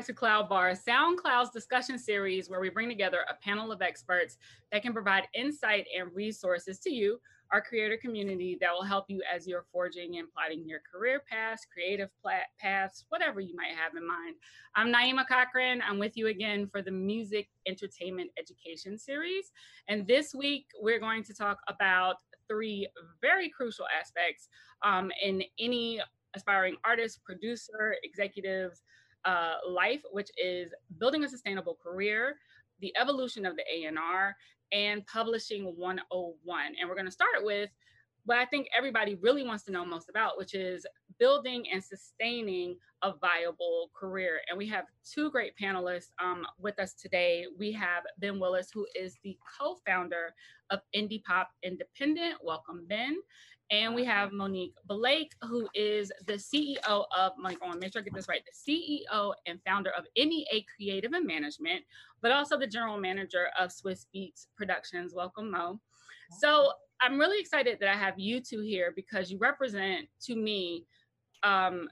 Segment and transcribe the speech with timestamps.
[0.00, 4.38] back to Cloud Bar, SoundCloud's discussion series where we bring together a panel of experts
[4.72, 7.20] that can provide insight and resources to you,
[7.52, 11.66] our creator community, that will help you as you're forging and plotting your career paths,
[11.70, 12.08] creative
[12.58, 14.36] paths, whatever you might have in mind.
[14.74, 15.82] I'm Naima Cochrane.
[15.86, 19.52] I'm with you again for the Music Entertainment Education series.
[19.86, 22.16] And this week, we're going to talk about
[22.48, 22.88] three
[23.20, 24.48] very crucial aspects
[24.82, 26.00] um, in any
[26.34, 28.82] aspiring artist, producer, executives,
[29.24, 32.36] uh, life, which is building a sustainable career,
[32.80, 34.36] the evolution of the A&R,
[34.72, 36.66] and publishing 101.
[36.80, 37.70] And we're going to start with
[38.24, 40.86] what I think everybody really wants to know most about, which is
[41.18, 44.40] building and sustaining a viable career.
[44.48, 47.46] And we have two great panelists um, with us today.
[47.58, 50.34] We have Ben Willis, who is the co founder
[50.70, 52.34] of Indie Pop Independent.
[52.42, 53.16] Welcome, Ben.
[53.70, 57.92] And we have Monique Blake, who is the CEO of, Monique, I want to make
[57.92, 61.84] sure I get this right, the CEO and founder of MEA Creative and Management,
[62.20, 65.14] but also the general manager of Swizz Beatz Productions.
[65.14, 65.80] Welcome, Mo.
[66.40, 70.84] So I'm really excited that I have you two here because you represent to me
[71.44, 71.88] um,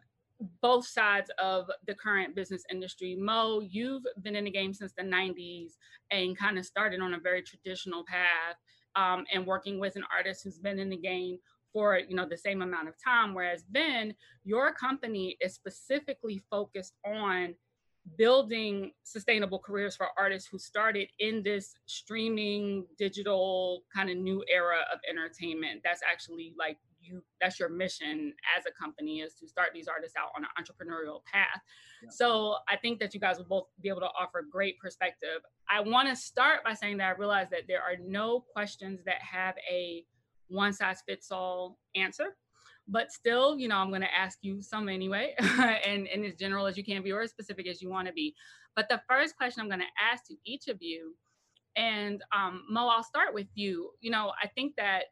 [0.60, 3.16] both sides of the current business industry.
[3.18, 5.74] Mo, you've been in the game since the 90s
[6.10, 8.56] and kind of started on a very traditional path
[8.96, 11.38] um, and working with an artist who's been in the game
[11.78, 14.12] for you know the same amount of time whereas then
[14.42, 17.54] your company is specifically focused on
[18.16, 24.78] building sustainable careers for artists who started in this streaming digital kind of new era
[24.92, 25.82] of entertainment.
[25.84, 30.16] That's actually like you that's your mission as a company is to start these artists
[30.16, 31.60] out on an entrepreneurial path.
[32.02, 32.08] Yeah.
[32.10, 35.40] so i think that you guys will both be able to offer great perspective.
[35.70, 39.20] I want to start by saying that i realize that there are no questions that
[39.22, 40.04] have a
[40.48, 42.36] one size fits all answer.
[42.86, 46.66] But still, you know, I'm going to ask you some anyway, and, and as general
[46.66, 48.34] as you can be or as specific as you want to be.
[48.74, 51.14] But the first question I'm going to ask to each of you,
[51.76, 53.90] and um, Mo, I'll start with you.
[54.00, 55.04] You know, I think that,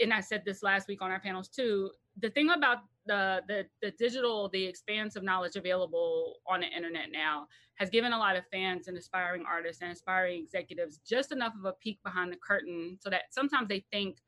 [0.00, 3.66] and I said this last week on our panels too, the thing about the, the
[3.82, 7.46] the digital the expanse of knowledge available on the internet now
[7.76, 11.64] has given a lot of fans and aspiring artists and aspiring executives just enough of
[11.64, 14.18] a peek behind the curtain so that sometimes they think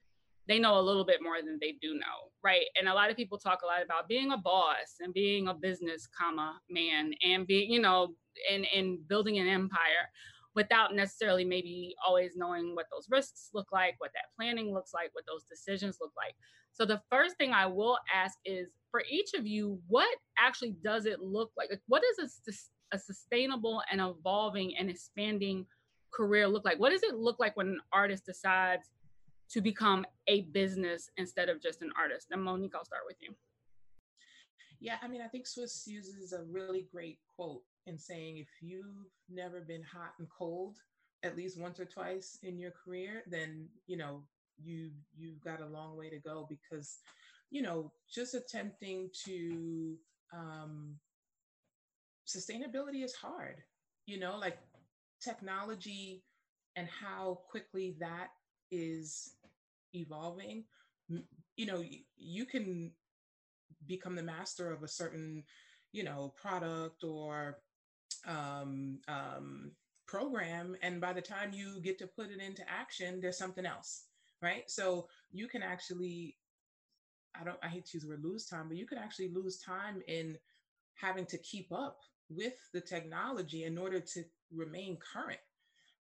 [0.49, 2.65] they know a little bit more than they do know, right?
[2.79, 5.55] And a lot of people talk a lot about being a boss and being a
[5.55, 8.15] business comma man and being, you know,
[8.51, 10.09] and and building an empire
[10.55, 15.11] without necessarily maybe always knowing what those risks look like, what that planning looks like,
[15.13, 16.35] what those decisions look like.
[16.73, 21.07] So the first thing I will ask is for each of you, what actually does
[21.07, 21.71] it look like?
[21.87, 25.67] What does a, a sustainable and evolving and expanding
[26.13, 26.79] career look like?
[26.79, 28.89] What does it look like when an artist decides
[29.51, 32.29] to become a business instead of just an artist.
[32.31, 33.35] And Monique, I'll start with you.
[34.81, 38.85] Yeah, I mean, I think Swizz uses a really great quote in saying if you've
[39.29, 40.77] never been hot and cold
[41.25, 44.23] at least once or twice in your career, then you know
[44.63, 46.99] you you've got a long way to go because
[47.51, 49.97] you know just attempting to
[50.33, 50.95] um,
[52.27, 53.57] sustainability is hard.
[54.07, 54.59] You know, like
[55.21, 56.23] technology
[56.77, 58.29] and how quickly that
[58.71, 59.35] is
[59.95, 60.65] evolving
[61.57, 61.83] you know
[62.17, 62.91] you can
[63.87, 65.43] become the master of a certain
[65.93, 67.59] you know product or
[68.27, 69.71] um, um,
[70.07, 74.05] program and by the time you get to put it into action there's something else
[74.41, 74.71] right?
[74.71, 76.37] So you can actually
[77.39, 79.59] i don't i hate to use the word lose time but you can actually lose
[79.59, 80.37] time in
[80.95, 81.99] having to keep up
[82.31, 84.23] with the technology in order to
[84.55, 85.39] remain current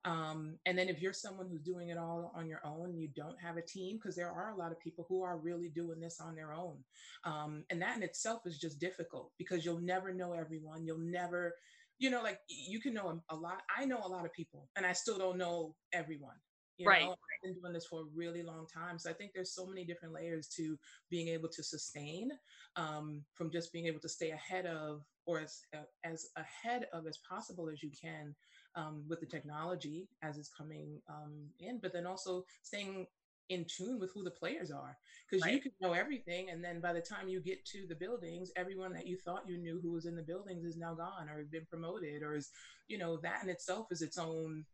[0.09, 3.39] um, and then if you're someone who's doing it all on your own, you don't
[3.39, 6.19] have a team, because there are a lot of people who are really doing this
[6.19, 6.79] on their own.
[7.25, 10.87] Um, and that in itself is just difficult because you'll never know everyone.
[10.87, 11.55] You'll never,
[11.99, 13.61] you know, like you can know a, lot.
[13.77, 16.37] I know a lot of people and I still don't know everyone.
[16.79, 17.03] You right.
[17.03, 17.11] Know?
[17.11, 18.99] I've been doing this for a really long time.
[18.99, 20.79] So I think there's so many different layers to
[21.11, 22.31] being able to sustain
[22.77, 27.06] um, from just being able to stay ahead of or as, uh, as ahead of
[27.06, 28.35] as possible as you can
[28.79, 33.07] um, with the technology as it's coming um, in, but then also staying
[33.49, 34.97] in tune with who the players are.
[35.29, 35.55] Because right.
[35.55, 38.93] you can know everything and then by the time you get to the buildings everyone
[38.93, 41.49] that you thought you knew who was in the buildings is now gone or has
[41.49, 42.51] been promoted or is
[42.89, 44.65] you know that in itself is its own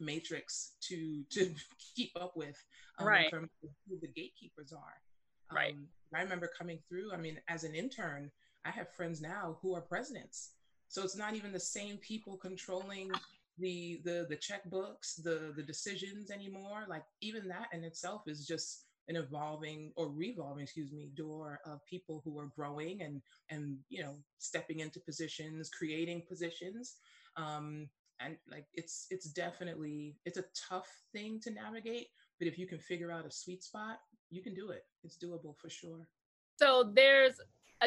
[0.00, 1.54] matrix to to
[1.96, 2.56] keep up with
[2.98, 3.30] um, right.
[3.30, 3.48] from
[3.88, 5.54] who the gatekeepers are.
[5.54, 5.74] Right.
[5.74, 8.30] Um, i remember coming through i mean as an intern
[8.64, 10.50] i have friends now who are presidents.
[10.88, 13.10] So it's not even the same people controlling
[13.58, 16.84] the the the checkbooks, the the decisions anymore.
[16.88, 21.84] Like even that in itself is just an evolving or revolving, excuse me, door of
[21.86, 23.20] people who are growing and
[23.50, 26.96] and you know stepping into positions, creating positions.
[27.36, 27.88] Um,
[28.20, 32.08] and like it's it's definitely it's a tough thing to navigate,
[32.38, 33.98] but if you can figure out a sweet spot,
[34.30, 34.84] you can do it.
[35.02, 36.08] It's doable for sure.
[36.56, 37.40] So there's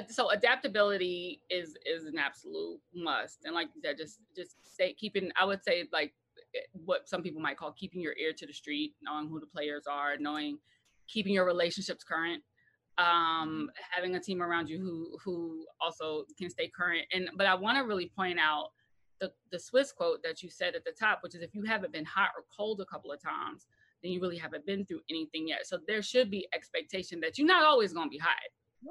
[0.09, 5.31] so adaptability is is an absolute must, and like you said, just just stay keeping.
[5.39, 6.13] I would say like
[6.55, 9.47] eh, what some people might call keeping your ear to the street, knowing who the
[9.47, 10.57] players are, knowing
[11.07, 12.44] keeping your relationships current,
[12.97, 17.05] um, having a team around you who who also can stay current.
[17.13, 18.71] And but I want to really point out
[19.19, 21.94] the the Swizz quote that you said at the top, which is if you haven't
[21.94, 23.67] been hot or cold a couple of times,
[24.03, 25.65] then you really haven't been through anything yet.
[25.65, 28.35] So there should be expectation that you're not always going to be hot.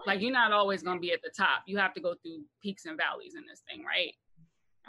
[0.06, 1.62] Like you're not always going to be at the top.
[1.66, 4.14] You have to go through peaks and valleys in this thing, right?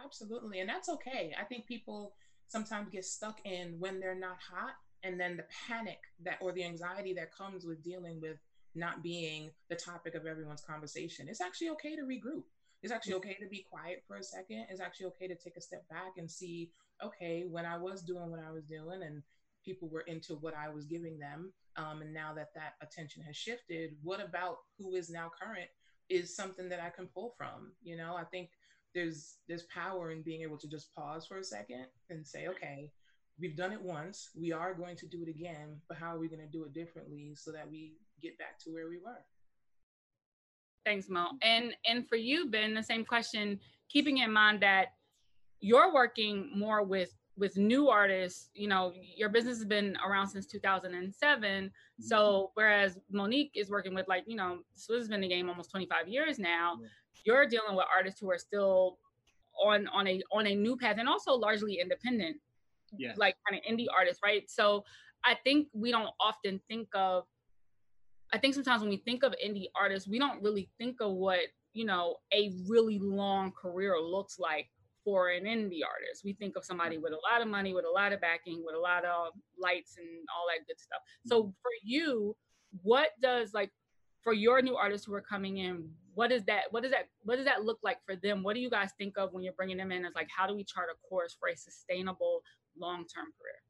[0.03, 0.59] Absolutely.
[0.59, 1.33] And that's okay.
[1.39, 2.13] I think people
[2.47, 6.63] sometimes get stuck in when they're not hot and then the panic that or the
[6.63, 8.37] anxiety that comes with dealing with
[8.75, 11.27] not being the topic of everyone's conversation.
[11.29, 12.43] It's actually okay to regroup.
[12.83, 14.67] It's actually okay to be quiet for a second.
[14.69, 16.71] It's actually okay to take a step back and see,
[17.03, 19.23] okay, when I was doing what I was doing and
[19.65, 23.35] people were into what I was giving them, um, and now that that attention has
[23.35, 25.69] shifted, what about who is now current
[26.09, 27.71] is something that I can pull from.
[27.83, 28.49] You know, I think
[28.93, 32.91] there's there's power in being able to just pause for a second and say, okay,
[33.39, 36.27] we've done it once, we are going to do it again, but how are we
[36.27, 39.23] going to do it differently so that we get back to where we were?
[40.85, 41.27] Thanks, Mo.
[41.41, 43.59] And and for you, Ben, the same question,
[43.89, 44.93] keeping in mind that
[45.59, 50.45] you're working more with with new artists, you know, your business has been around since
[50.45, 51.41] 2007.
[51.41, 52.03] Mm-hmm.
[52.03, 55.49] So whereas Monique is working with like, you know, Swizz has been in the game
[55.49, 56.77] almost 25 years now.
[56.81, 56.87] Yeah.
[57.25, 58.97] You're dealing with artists who are still
[59.63, 62.37] on on a on a new path and also largely independent.
[62.97, 63.13] Yeah.
[63.17, 64.49] Like kind of indie artists, right?
[64.49, 64.83] So
[65.23, 67.25] I think we don't often think of
[68.33, 71.39] I think sometimes when we think of indie artists, we don't really think of what,
[71.73, 74.67] you know, a really long career looks like
[75.07, 76.25] for an indie artist.
[76.25, 78.75] We think of somebody with a lot of money, with a lot of backing, with
[78.75, 80.05] a lot of lights and
[80.35, 80.99] all that good stuff.
[81.25, 81.49] So mm-hmm.
[81.61, 82.35] for you,
[82.83, 83.71] what does like
[84.21, 86.63] for your new artists who are coming in, what is that?
[86.71, 87.07] What does that?
[87.23, 88.43] What does that look like for them?
[88.43, 90.03] What do you guys think of when you're bringing them in?
[90.03, 92.41] As like, how do we chart a course for a sustainable
[92.77, 93.61] long-term career?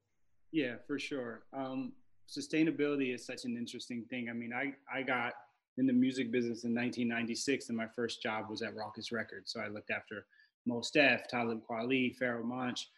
[0.51, 1.43] Yeah, for sure.
[1.55, 1.93] Um,
[2.27, 4.27] sustainability is such an interesting thing.
[4.27, 5.33] I mean, I I got
[5.77, 9.51] in the music business in 1996, and my first job was at Rawkus Records.
[9.51, 10.25] So I looked after
[10.67, 12.89] Mos Def, Talib Kweli, Pharoahe Monch.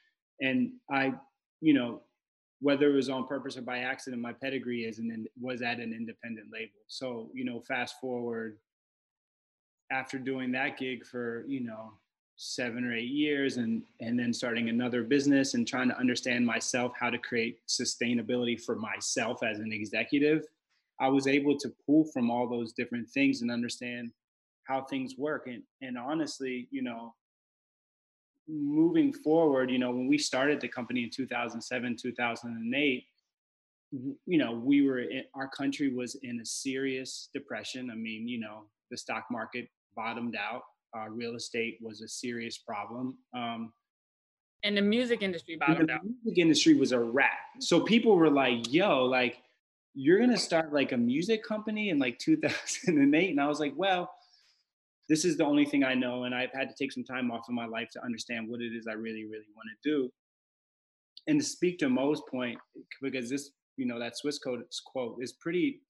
[0.41, 1.13] And I,
[1.61, 2.01] you know,
[2.61, 5.93] whether it was on purpose or by accident, my pedigree is and was at an
[5.93, 6.79] independent label.
[6.87, 8.57] So, you know, fast forward
[9.91, 11.93] after doing that gig for, you know,
[12.41, 16.93] seven or eight years and and then starting another business and trying to understand myself
[16.97, 20.45] how to create sustainability for myself as an executive
[21.01, 24.09] i was able to pull from all those different things and understand
[24.63, 27.13] how things work and and honestly you know
[28.49, 33.03] moving forward, you know, when we started the company in 2007, 2008,
[33.91, 37.89] you know, we were in, our country was in a serious depression.
[37.91, 40.63] I mean, you know, the stock market bottomed out.
[40.95, 43.17] Uh, real estate was a serious problem.
[43.35, 43.71] Um,
[44.63, 46.01] and the music industry bottomed the out.
[46.03, 47.37] The music industry was a wrap.
[47.59, 49.41] So people were like, "Yo, like,
[49.93, 54.11] you're gonna start like a music company in like 2008," and I was like, "Well."
[55.09, 57.49] This is the only thing I know, and I've had to take some time off
[57.49, 60.09] of my life to understand what it is I really, really want to do.
[61.27, 62.59] And to speak to Mo's point,
[63.01, 65.81] because this, you know, that Swizz Code's quote is pretty,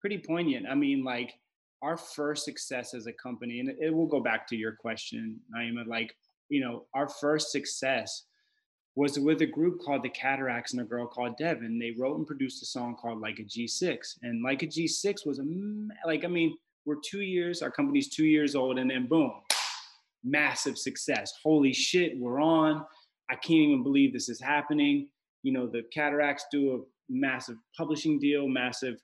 [0.00, 0.66] pretty poignant.
[0.68, 1.34] I mean, like
[1.82, 5.86] our first success as a company, and it will go back to your question, Naima,
[5.86, 6.16] like,
[6.48, 8.22] you know, our first success
[8.94, 11.78] was with a group called the Cataracs and a girl called Devin.
[11.78, 13.98] They wrote and produced a song called Like a G6.
[14.22, 15.44] And Like a G6 was a,
[16.06, 19.32] like, I mean, we're two years, our company's two years old, and then boom,
[20.24, 21.32] massive success.
[21.42, 22.84] Holy shit, we're on.
[23.28, 25.08] I can't even believe this is happening.
[25.42, 26.78] You know, the Cataracs do a
[27.12, 28.94] massive publishing deal, massive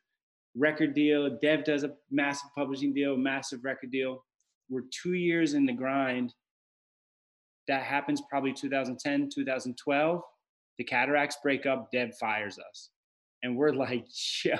[0.57, 1.39] record deal.
[1.43, 4.25] Dev does a massive publishing deal, massive record deal.
[4.71, 6.33] We're two years in the grind.
[7.69, 10.21] That happens probably 2010, 2012.
[10.79, 12.91] The Cataracs break up, Dev fires us.
[13.43, 14.07] And we're like,
[14.45, 14.57] yo,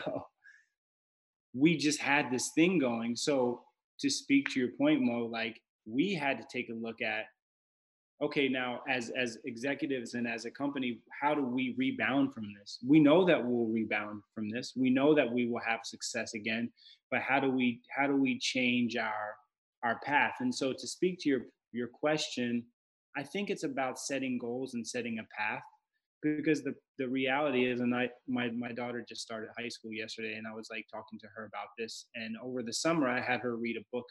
[1.55, 3.17] we just had this thing going.
[3.17, 3.63] So
[4.01, 7.25] to speak to your point, Mo, like we had to take a look at,
[8.23, 12.79] okay, now as as executives and as a company, how do we rebound from this?
[12.87, 14.73] We know that we'll rebound from this.
[14.77, 16.71] We know that we will have success again,
[17.11, 19.35] but how do we how do we change our
[19.83, 20.35] our path?
[20.41, 21.41] And so to speak to your
[21.73, 22.65] your question,
[23.17, 25.63] I think it's about setting goals and setting a path.
[26.23, 30.35] Because the the reality is and i my my daughter just started high school yesterday
[30.35, 33.41] and i was like talking to her about this and over the summer i had
[33.41, 34.07] her read a book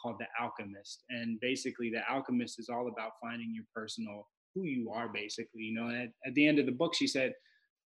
[0.00, 4.90] called the alchemist and basically the alchemist is all about finding your personal who you
[4.90, 7.32] are basically you know and at, at the end of the book she said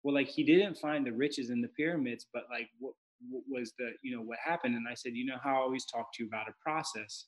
[0.03, 2.95] well like he didn't find the riches in the pyramids but like what,
[3.29, 4.75] what was the you know what happened?
[4.75, 7.27] And i said you know how i always talk to you about a process.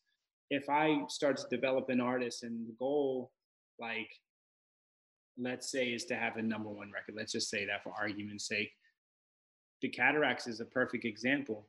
[0.50, 3.32] If i start to develop an artist and the goal
[3.80, 4.08] like
[5.38, 7.14] let's say is to have a number one record.
[7.16, 8.70] Let's just say that for argument's sake.
[9.80, 11.68] The cataracs is a perfect example.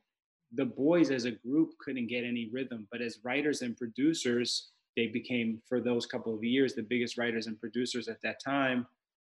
[0.53, 5.07] The boys as a group couldn't get any rhythm but as writers and producers they
[5.07, 8.87] became for those couple of years the biggest writers and producers at that time.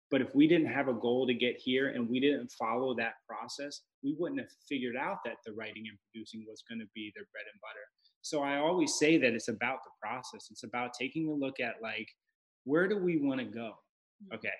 [0.10, 3.14] But if we didn't have a goal to get here and we didn't follow that
[3.28, 7.12] process we wouldn't have figured out that the writing and producing was going to be
[7.16, 7.86] their bread and butter.
[8.22, 10.48] So i always say that it's about the process.
[10.52, 12.10] It's about taking a look at like
[12.66, 13.74] where do we want to go.
[14.24, 14.36] Mm-hmm.
[14.36, 14.54] okay.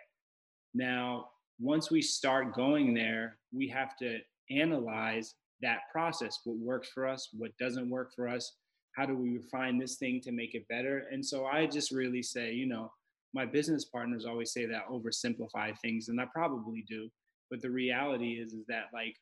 [0.74, 1.30] Now
[1.60, 6.40] once we start going there we have to analyze that process.
[6.44, 8.54] What works for us what doesn't work for us
[8.96, 11.06] how do we refine this thing to make it better?
[11.12, 12.92] And so i just really say you know
[13.34, 17.10] my business partners always say that oversimplify things and i probably do.
[17.50, 19.16] But the reality is is that like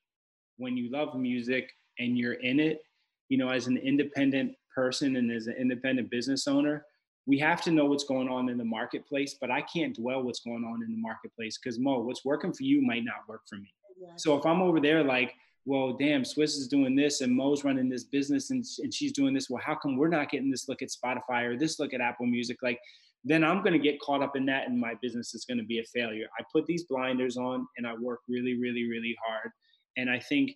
[0.58, 1.70] when you love music
[2.00, 2.82] and you're in it
[3.30, 6.86] you know as an independent person and as an independent business owner
[7.26, 10.40] we have to know what's going on in the marketplace but i can't dwell what's
[10.40, 13.56] going on in the marketplace because mo what's working for you might not work for
[13.56, 13.74] me
[14.18, 15.36] so if i'm over there like
[15.66, 19.34] well, damn, Swizz is doing this and Mo's running this business and, and she's doing
[19.34, 19.50] this.
[19.50, 22.26] Well, how come we're not getting this look at Spotify or this look at Apple
[22.26, 22.58] Music?
[22.64, 22.80] Like,
[23.24, 25.64] then I'm going to get caught up in that and my business is going to
[25.64, 26.26] be a failure.
[26.40, 29.52] I put these blinders on and I work really, really, really hard.
[29.98, 30.54] And I think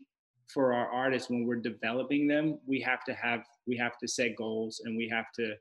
[0.51, 4.36] for our artists, when we're developing them, we have to have, we have to set
[4.36, 5.53] goals and we have to,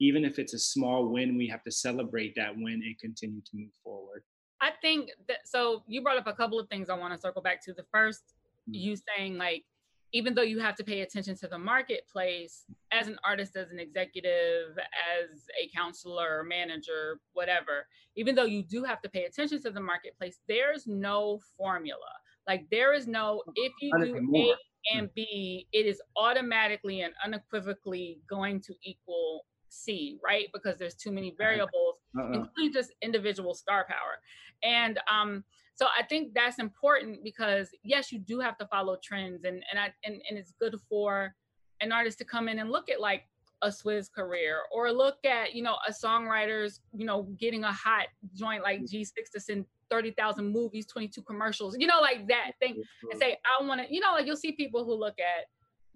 [0.00, 3.50] even if it's a small win, we have to celebrate that win and continue to
[3.54, 4.22] move forward.
[4.60, 7.42] I think that, so you brought up a couple of things I want to circle
[7.42, 7.72] back to.
[7.72, 8.22] The first
[8.68, 8.74] mm-hmm.
[8.74, 9.64] you saying like
[10.12, 13.78] even though you have to pay attention to the marketplace as an artist as an
[13.78, 17.86] executive as a counselor manager whatever
[18.16, 21.98] even though you do have to pay attention to the marketplace there's no formula
[22.46, 24.54] like there is no if you do a
[24.94, 29.44] and b it is automatically and unequivocally going to equal
[29.84, 30.46] c right?
[30.52, 31.44] Because there's too many uh-huh.
[31.44, 32.32] variables uh-uh.
[32.32, 34.18] including just individual star power.
[34.62, 35.44] And um
[35.74, 39.78] so i think that's important because yes you do have to follow trends and and
[39.78, 41.32] i and, and it's good for
[41.80, 43.22] an artist to come in and look at like
[43.62, 48.06] a Swizz career or look at you know a songwriter's you know getting a hot
[48.34, 48.92] joint like mm.
[48.92, 53.18] G6 to send 30,000 movies 22 commercials you know like that thing and mm-hmm.
[53.18, 55.46] say I want to you know like you'll see people who look at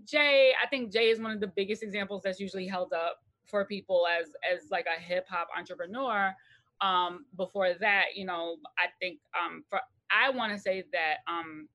[0.04, 0.52] Jay.
[0.60, 3.18] I think Jay is one of the biggest examples that's usually held up
[3.52, 6.34] for people as as like a hip hop entrepreneur
[6.80, 9.78] um, before that, you know, I think um, for
[10.10, 11.68] I want to say that um,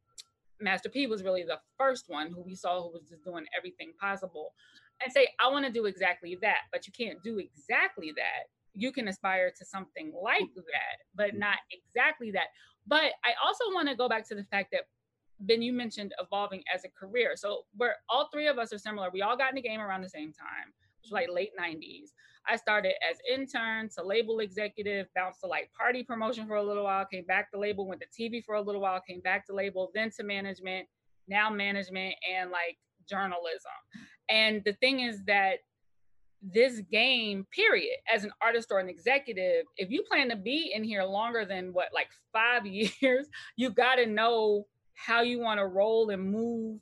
[0.60, 3.94] Master P was really the first one who we saw who was just doing everything
[4.02, 4.54] possible,
[5.02, 8.50] and say I want to do exactly that, but you can't do exactly that.
[8.74, 12.48] You can aspire to something like that, but not exactly that.
[12.86, 14.82] But I also want to go back to the fact that
[15.40, 17.34] Ben, you mentioned evolving as a career.
[17.36, 19.10] So we're all three of us are similar.
[19.12, 20.74] We all got in the game around the same time,
[21.12, 22.10] like late 90s.
[22.50, 26.86] I started as intern to label executive, bounced to like party promotion for a little
[26.86, 29.54] while, came back to label, went to TV for a little while, came back to
[29.54, 30.88] label, then to management,
[31.28, 32.78] now management and like
[33.10, 33.72] journalism.
[34.30, 35.60] And the thing is that
[36.42, 40.84] this game, period, as an artist or an executive, if you plan to be in
[40.84, 45.66] here longer than what, like five years, you got to know how you want to
[45.66, 46.80] roll and move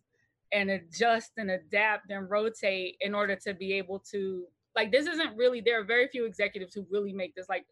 [0.55, 4.45] and adjust and adapt and rotate in order to be able to
[4.75, 7.65] like this isn't really there are very few executives who really make this like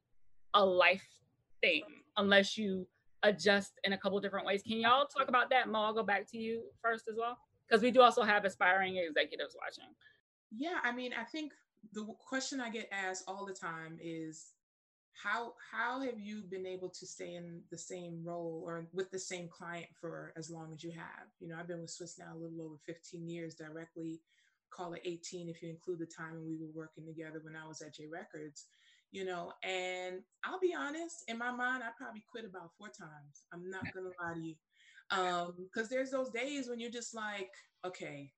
[0.54, 1.08] a life
[1.62, 1.84] thing
[2.18, 2.86] unless you
[3.24, 4.62] adjust in a couple different ways.
[4.62, 5.70] Can y'all talk about that?
[5.70, 7.38] Mo, I'll go back to you first as well.
[7.68, 9.92] Because we do also have aspiring executives watching.
[10.56, 11.54] Yeah, I mean, I think
[11.94, 14.48] the question I get asked all the time is
[15.22, 19.20] how how have you been able to stay in the same role or with the
[19.20, 21.28] same client for as long as you have?
[21.40, 24.22] You know, I've been with swizz now a little over 15 years directly
[24.74, 27.68] call it 18 if you include the time when we were working together when I
[27.68, 28.68] was at J Records,
[29.12, 29.54] you know.
[29.64, 33.46] And I'll be honest, in my mind, I probably quit about four times.
[33.54, 34.56] I'm not gonna lie to you,
[35.12, 37.52] um because there's those days when you're just like,
[37.86, 38.32] okay,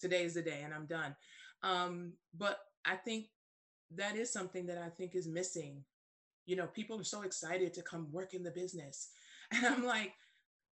[0.00, 1.14] today's the day, and I'm done.
[1.62, 3.26] Um, but I think
[3.96, 5.84] that is something that I think is missing.
[6.46, 9.08] You know, people are so excited to come work in the business,
[9.52, 10.12] and I'm like,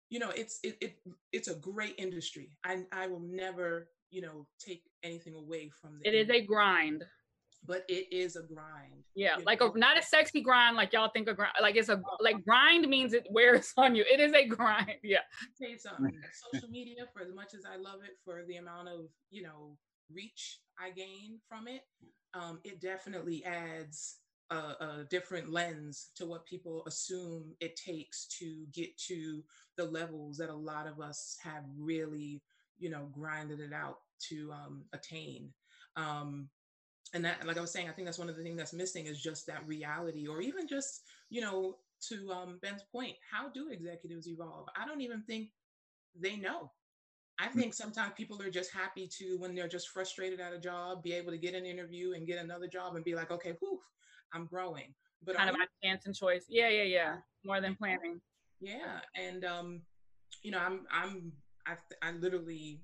[0.08, 0.98] you know, it's it, it
[1.32, 2.56] it's a great industry.
[2.64, 7.04] I I will never you know take anything away from the it is a grind
[7.66, 9.04] but it is a grind.
[9.14, 11.52] Yeah, like a not a sexy grind like y'all think a grind.
[11.60, 12.16] Like it's a uh-huh.
[12.20, 14.04] like grind means it wears on you.
[14.10, 14.86] It is a grind.
[15.02, 15.18] Yeah.
[15.18, 16.20] I'll tell you something.
[16.52, 19.76] Social media, for as much as I love it, for the amount of you know
[20.14, 21.82] reach I gain from it,
[22.34, 24.16] um, it definitely adds
[24.50, 29.42] a, a, different lens to what people assume it takes to get to
[29.76, 32.42] the levels that a lot of us have really,
[32.78, 33.98] you know, grinded it out
[34.28, 35.52] to um, attain.
[35.96, 36.48] Um,
[37.14, 39.06] and that, like I was saying, I think that's one of the things that's missing
[39.06, 41.76] is just that reality, or even just, you know,
[42.08, 44.68] to um, Ben's point, how do executives evolve?
[44.80, 45.48] I don't even think
[46.18, 46.70] they know.
[47.40, 47.54] I mm.
[47.54, 51.12] think sometimes people are just happy to, when they're just frustrated at a job, be
[51.14, 53.78] able to get an interview and get another job and be like, okay, whew,
[54.34, 54.94] I'm growing.
[55.24, 56.46] But kind of my chance and choice.
[56.48, 57.16] Yeah, yeah, yeah.
[57.44, 58.20] More than planning.
[58.60, 59.82] Yeah, and um,
[60.42, 61.32] you know, I'm I'm
[61.66, 62.80] I I literally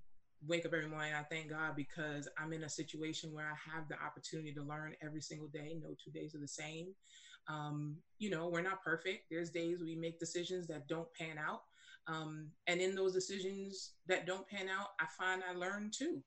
[0.46, 1.12] wake up every morning.
[1.14, 4.94] I thank God because I'm in a situation where I have the opportunity to learn
[5.02, 5.76] every single day.
[5.82, 6.88] No two days are the same.
[7.48, 9.24] Um, you know, we're not perfect.
[9.30, 11.62] There's days we make decisions that don't pan out.
[12.08, 16.22] Um, and in those decisions that don't pan out, I find I learn too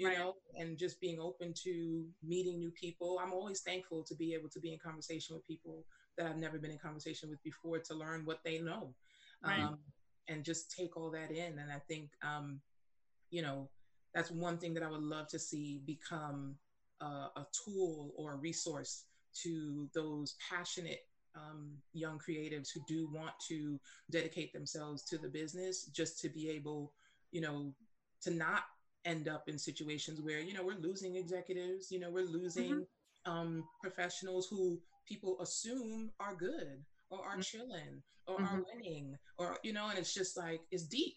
[0.00, 0.16] you right.
[0.16, 3.20] know, and just being open to meeting new people.
[3.22, 5.84] I'm always thankful to be able to be in conversation with people
[6.16, 8.94] that I've never been in conversation with before to learn what they know.
[9.44, 9.60] Right.
[9.60, 9.78] Um,
[10.26, 11.58] and just take all that in.
[11.58, 12.62] And I think, um,
[13.28, 13.68] you know,
[14.14, 16.54] that's one thing that I would love to see become
[17.02, 19.04] a, a tool or a resource
[19.42, 21.00] to those passionate
[21.36, 23.78] um, young creatives who do want to
[24.10, 26.92] dedicate themselves to the business just to be able,
[27.32, 27.72] you know,
[28.22, 28.62] to not
[29.04, 33.32] end up in situations where you know we're losing executives you know we're losing mm-hmm.
[33.32, 37.40] um, professionals who people assume are good or are mm-hmm.
[37.40, 38.56] chilling or mm-hmm.
[38.56, 41.14] are winning or you know and it's just like it's deep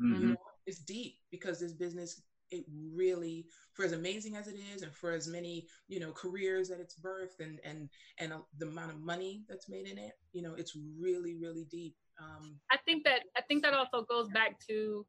[0.00, 0.28] you mm-hmm.
[0.30, 2.64] know it's deep because this business it
[2.94, 6.80] really for as amazing as it is and for as many you know careers that
[6.80, 7.88] it's birthed and and
[8.18, 11.66] and uh, the amount of money that's made in it you know it's really really
[11.70, 15.06] deep um i think that i think that also goes back to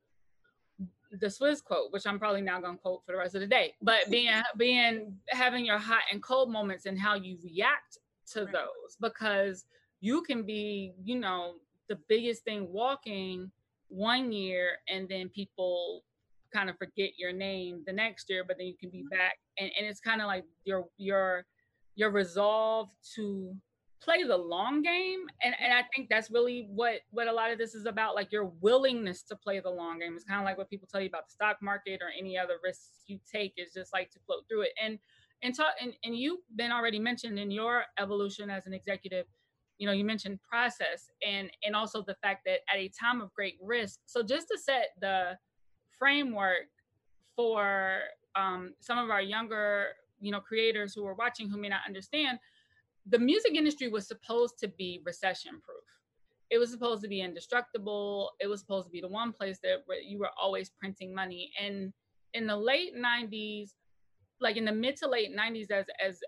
[1.11, 3.47] the Swizz quote, which I'm probably now going to quote for the rest of the
[3.47, 7.97] day, but being being having your hot and cold moments and how you react
[8.33, 8.53] to right.
[8.53, 9.65] those because
[10.01, 11.55] you can be, you know,
[11.87, 13.51] the biggest thing walking
[13.87, 16.03] one year and then people
[16.53, 19.17] kind of forget your name the next year, but then you can be mm-hmm.
[19.17, 21.45] back and, and it's kind of like your your
[21.95, 23.55] your resolve to
[24.01, 27.57] play the long game and, and i think that's really what what a lot of
[27.57, 30.57] this is about like your willingness to play the long game it's kind of like
[30.57, 33.73] what people tell you about the stock market or any other risks you take is
[33.73, 34.97] just like to float through it and
[35.43, 39.25] and talk and, and you've been already mentioned in your evolution as an executive
[39.77, 43.33] you know you mentioned process and and also the fact that at a time of
[43.33, 45.37] great risk so just to set the
[45.99, 46.67] framework
[47.35, 47.99] for
[48.35, 49.87] um, some of our younger
[50.21, 52.39] you know creators who are watching who may not understand
[53.09, 55.83] the music industry was supposed to be recession proof.
[56.49, 58.31] It was supposed to be indestructible.
[58.39, 61.51] It was supposed to be the one place that you were always printing money.
[61.59, 61.93] And
[62.33, 63.71] in the late 90s,
[64.41, 66.19] like in the mid to late 90s, as as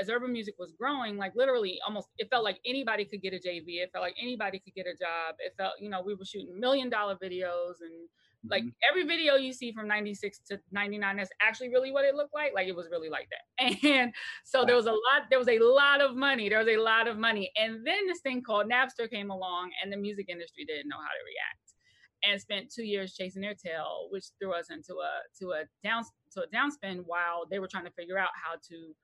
[0.00, 3.36] as urban music was growing, like literally almost it felt like anybody could get a
[3.36, 3.82] JV.
[3.82, 5.36] It felt like anybody could get a job.
[5.38, 8.08] It felt, you know, we were shooting million dollar videos and
[8.48, 8.88] like mm-hmm.
[8.88, 12.52] every video you see from 96 to 99 that's actually really what it looked like
[12.54, 13.76] like it was really like that.
[13.84, 14.12] And
[14.44, 17.06] so there was a lot there was a lot of money there was a lot
[17.06, 17.50] of money.
[17.56, 21.02] And then this thing called napster came along and the music industry didn't know how
[21.02, 21.70] to react
[22.22, 26.02] and spent two years chasing their tail which threw us into a to a down
[26.32, 28.94] to a downspin while they were trying to figure out how to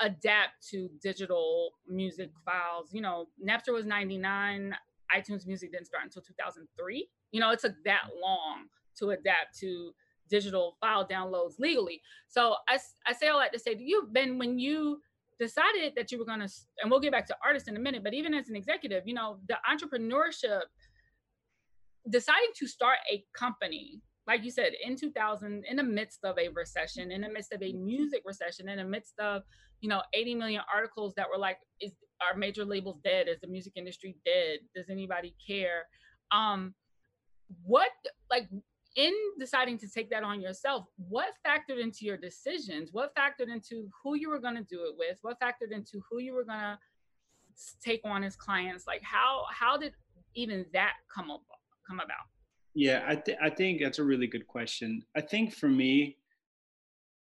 [0.00, 2.88] adapt to digital music files.
[2.92, 4.74] You know napster was 99
[5.14, 8.66] itunes music didn't start until 2003 you know, it took that long
[8.98, 9.92] to adapt to
[10.28, 12.00] digital file downloads legally.
[12.28, 15.00] So I, I say all that to say to you, Ben, when you
[15.38, 16.50] decided that you were going to,
[16.82, 19.14] and we'll get back to artists in a minute, but even as an executive, you
[19.14, 20.62] know, the entrepreneurship,
[22.10, 26.48] deciding to start a company, like you said, in 2000, in the midst of a
[26.48, 29.42] recession, in the midst of a music recession, in the midst of,
[29.80, 33.28] you know, 80 million articles that were like, is our major labels dead?
[33.28, 34.58] Is the music industry dead?
[34.74, 35.86] Does anybody care?
[36.30, 36.74] Um,
[37.62, 37.90] what
[38.30, 38.48] like
[38.96, 42.90] in deciding to take that on yourself what factored into your decisions?
[42.92, 45.18] What factored into who you were going to do it with?
[45.22, 46.78] What factored into who you were going to
[47.82, 48.86] take on as clients?
[48.86, 49.92] Like how how did
[50.34, 51.42] even that come up
[51.86, 52.26] come about?
[52.74, 55.02] Yeah i th- i think that's a really good question.
[55.16, 56.16] I think for me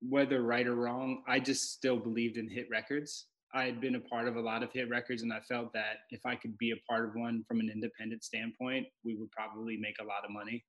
[0.02, 4.02] whether right or wrong i just still believed in hit records I had been a
[4.02, 6.72] part of a lot of hit records, and I felt that if I could be
[6.72, 10.32] a part of one from an independent standpoint, we would probably make a lot of
[10.32, 10.64] money.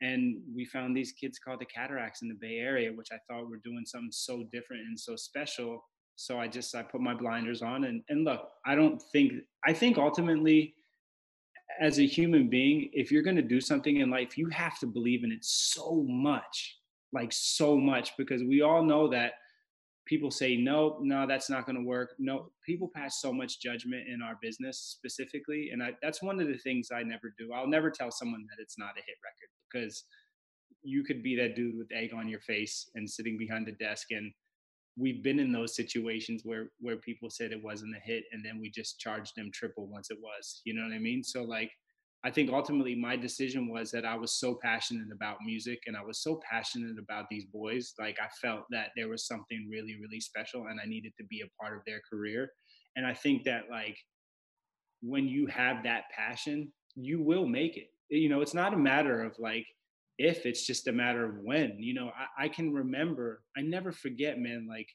[0.00, 3.48] and we found these kids called the Cataracs in the Bay Area, which I thought
[3.48, 5.82] were doing something so different and so special.
[6.16, 9.32] So I just I put my blinders on and and look, I don't think
[9.66, 10.74] I think ultimately
[11.80, 14.86] as a human being, if you're going to do something in life, you have to
[14.86, 16.78] believe in it so much,
[17.12, 19.32] like so much, because we all know that
[20.06, 22.10] people say no no that's not going to work.
[22.18, 26.48] No people pass so much judgment in our business specifically and I, that's one of
[26.48, 27.52] the things i never do.
[27.52, 30.04] I'll never tell someone that it's not a hit record because
[30.82, 34.08] you could be that dude with egg on your face and sitting behind the desk
[34.10, 34.32] and
[34.96, 38.60] we've been in those situations where where people said it wasn't a hit and then
[38.60, 41.22] we just charged them triple once it was you know what i mean?
[41.22, 41.70] So like
[42.24, 46.02] I think ultimately my decision was that I was so passionate about music and I
[46.02, 47.92] was so passionate about these boys.
[47.98, 51.42] Like I felt that there was something really, really special and I needed to be
[51.42, 52.50] a part of their career.
[52.96, 53.98] And I think that like
[55.02, 57.88] when you have that passion, you will make it.
[58.08, 59.66] You know, it's not a matter of like
[60.18, 61.76] if, it's just a matter of when.
[61.78, 64.88] You know, I, I can remember, I never forget, man, like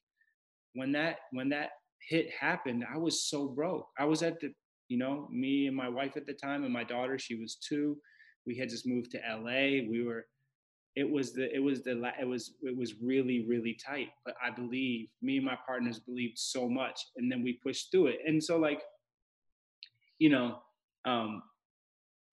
[0.73, 1.71] when that when that
[2.07, 3.87] hit happened, I was so broke.
[3.99, 4.51] I was at the
[4.89, 7.97] you know, me and my wife at the time and my daughter, she was two.
[8.45, 9.87] We had just moved to LA.
[9.87, 10.25] We were,
[10.95, 14.09] it was the, it was the, it was, it was really, really tight.
[14.25, 16.99] But I believe, me and my partners believed so much.
[17.17, 18.19] And then we pushed through it.
[18.25, 18.81] And so, like,
[20.17, 20.57] you know,
[21.05, 21.43] um,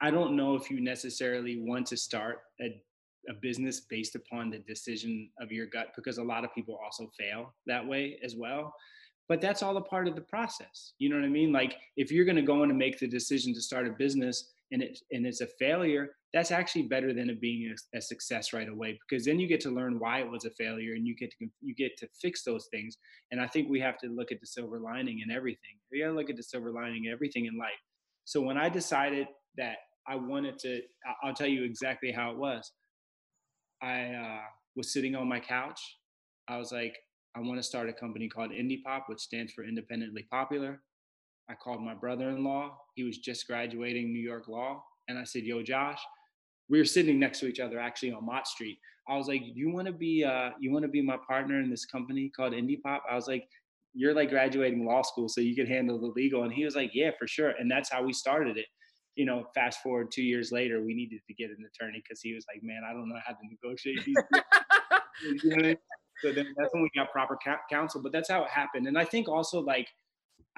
[0.00, 2.82] I don't know if you necessarily want to start a,
[3.28, 7.10] a business based upon the decision of your gut because a lot of people also
[7.18, 8.74] fail that way as well
[9.28, 10.92] but that's all a part of the process.
[10.98, 11.52] You know what i mean?
[11.52, 14.52] Like if you're going to go in and make the decision to start a business
[14.72, 18.52] and it and it's a failure that's actually better than it being a, a, success
[18.52, 21.14] right away because then you get to learn why it was a failure and you
[21.16, 22.96] get to you get to fix those things.
[23.30, 25.76] And i think we have to look at the silver lining in everything.
[25.90, 27.80] We got to look at the silver lining in everything in life.
[28.24, 29.76] So when i decided that
[30.08, 30.80] i wanted to
[31.22, 32.70] i'll tell you exactly how it was.
[33.82, 34.40] I uh,
[34.74, 35.80] was sitting on my couch.
[36.48, 36.96] I was like
[37.36, 40.80] I want to start a company called Indie Pop, which stands for Independently Popular.
[41.50, 42.78] I called my brother-in-law.
[42.94, 46.00] He was just graduating New York law, and I said, "Yo, Josh."
[46.68, 48.78] We were sitting next to each other actually on Mott Street.
[49.06, 51.68] I was like, "You want to be uh, you want to be my partner in
[51.68, 53.46] this company called Indie Pop?" I was like,
[53.92, 56.92] "You're like graduating law school, so you can handle the legal." And he was like,
[56.94, 58.66] "Yeah, for sure." And that's how we started it.
[59.14, 62.34] You know, fast forward two years later, we needed to get an attorney because he
[62.34, 64.16] was like, "Man, I don't know how to negotiate these."
[65.44, 65.74] you know
[66.22, 68.02] so then that's when we got proper ca- counsel.
[68.02, 68.86] But that's how it happened.
[68.86, 69.88] And I think also like,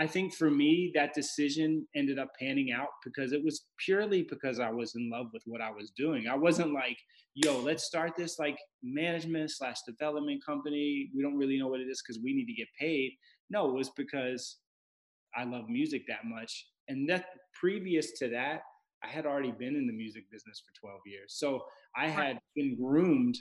[0.01, 4.61] I think for me that decision ended up panning out because it was purely because
[4.61, 6.29] I was in love with what I was doing.
[6.29, 6.99] I wasn't like,
[7.35, 11.11] yo, let's start this like management slash development company.
[11.15, 13.13] We don't really know what it is because we need to get paid.
[13.51, 14.59] No, it was because
[15.37, 16.67] I love music that much.
[16.89, 18.63] And that previous to that,
[19.03, 21.35] I had already been in the music business for 12 years.
[21.37, 21.65] So
[21.97, 23.37] I had been groomed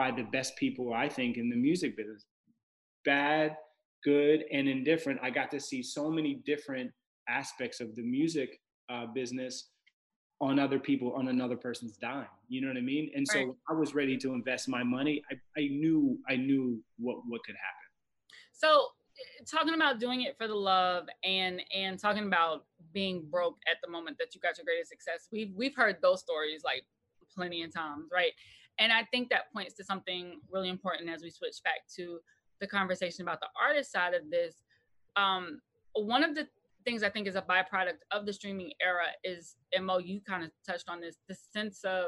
[0.00, 2.24] by the best people I think in the music business.
[3.04, 3.54] Bad,
[4.02, 5.20] good, and indifferent.
[5.22, 6.90] I got to see so many different
[7.28, 8.58] aspects of the music
[8.88, 9.68] uh, business
[10.40, 12.32] on other people on another person's dime.
[12.48, 13.10] You know what I mean?
[13.14, 13.44] And right.
[13.44, 15.22] so I was ready to invest my money.
[15.30, 17.88] I, I knew I knew what what could happen.
[18.54, 18.86] So
[19.46, 23.90] talking about doing it for the love and and talking about being broke at the
[23.90, 25.28] moment that you got your greatest success.
[25.30, 26.84] We've we've heard those stories like
[27.34, 28.32] plenty of times, right?
[28.80, 32.18] And I think that points to something really important as we switch back to
[32.60, 34.56] the conversation about the artist side of this.
[35.16, 35.60] Um,
[35.92, 36.48] one of the
[36.84, 40.50] things I think is a byproduct of the streaming era is, Mo, you kind of
[40.66, 42.06] touched on this, the sense of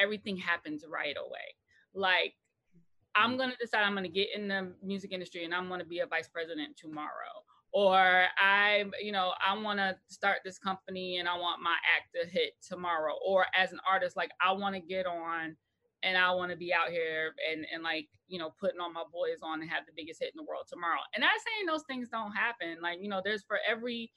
[0.00, 1.54] everything happens right away.
[1.94, 2.34] Like,
[3.14, 5.80] I'm going to decide I'm going to get in the music industry and I'm going
[5.80, 7.44] to be a vice president tomorrow.
[7.72, 12.14] Or I, you know, I want to start this company and I want my act
[12.14, 13.14] to hit tomorrow.
[13.24, 15.56] Or as an artist, like I want to get on
[16.02, 19.04] and I want to be out here and and like you know putting all my
[19.12, 21.00] boys on and have the biggest hit in the world tomorrow.
[21.14, 22.78] And not saying those things don't happen.
[22.82, 24.10] Like you know, there's for every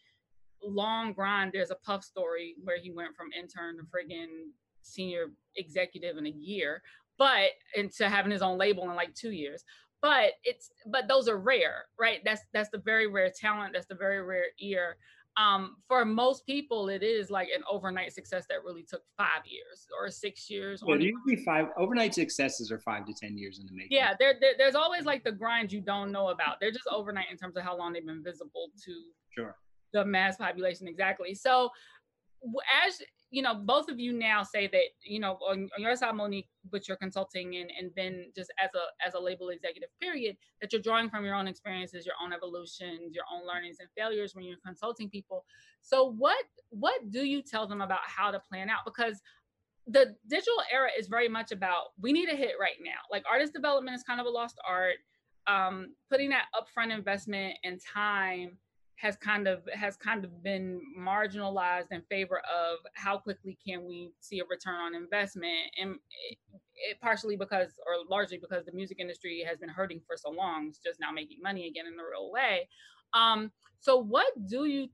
[0.63, 4.51] long grind, there's a puff story where he went from intern to friggin'
[4.83, 6.81] senior executive in a year,
[7.17, 9.63] but into having his own label in like two years.
[10.01, 12.19] But it's but those are rare, right?
[12.25, 13.73] That's that's the very rare talent.
[13.73, 14.97] That's the very rare ear
[15.37, 19.87] um, for most people, it is like an overnight success that really took five years
[19.97, 20.83] or six years.
[20.85, 23.95] Yeah, usually five overnight successes are five to ten years in the making.
[23.97, 26.59] Yeah, there, there's always like the grind you don't know about.
[26.59, 28.93] They're just overnight in terms of how long they've been visible to
[29.33, 29.55] sure
[29.93, 31.33] the mass population exactly.
[31.33, 31.69] So
[32.85, 36.13] as you know, both of you now say that, you know, on, on, your side,
[36.13, 40.35] Monique, with your consulting and, and then just as a as a label executive period,
[40.59, 44.35] that you're drawing from your own experiences, your own evolutions, your own learnings and failures
[44.35, 45.45] when you're consulting people.
[45.81, 48.79] So what what do you tell them about how to plan out?
[48.83, 49.21] Because
[49.87, 52.99] the digital era is very much about we need a hit right now.
[53.09, 54.95] Like artist development is kind of a lost art.
[55.47, 58.57] Um, putting that upfront investment and time
[59.01, 64.11] has kind of has kind of been marginalized in favor of how quickly can we
[64.19, 65.95] see a return on investment and
[66.29, 66.37] it,
[66.75, 70.67] it partially because or largely because the music industry has been hurting for so long
[70.67, 72.69] it's just now making money again in a real way.
[73.13, 74.87] Um, so what do you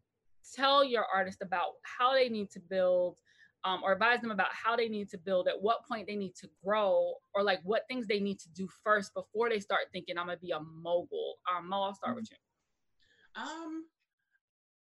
[0.55, 3.17] tell your artist about how they need to build
[3.65, 6.33] um, or advise them about how they need to build at what point they need
[6.35, 10.17] to grow or like what things they need to do first before they start thinking
[10.17, 12.37] i'm gonna be a mogul um, mo i'll start with you.
[13.35, 13.83] Um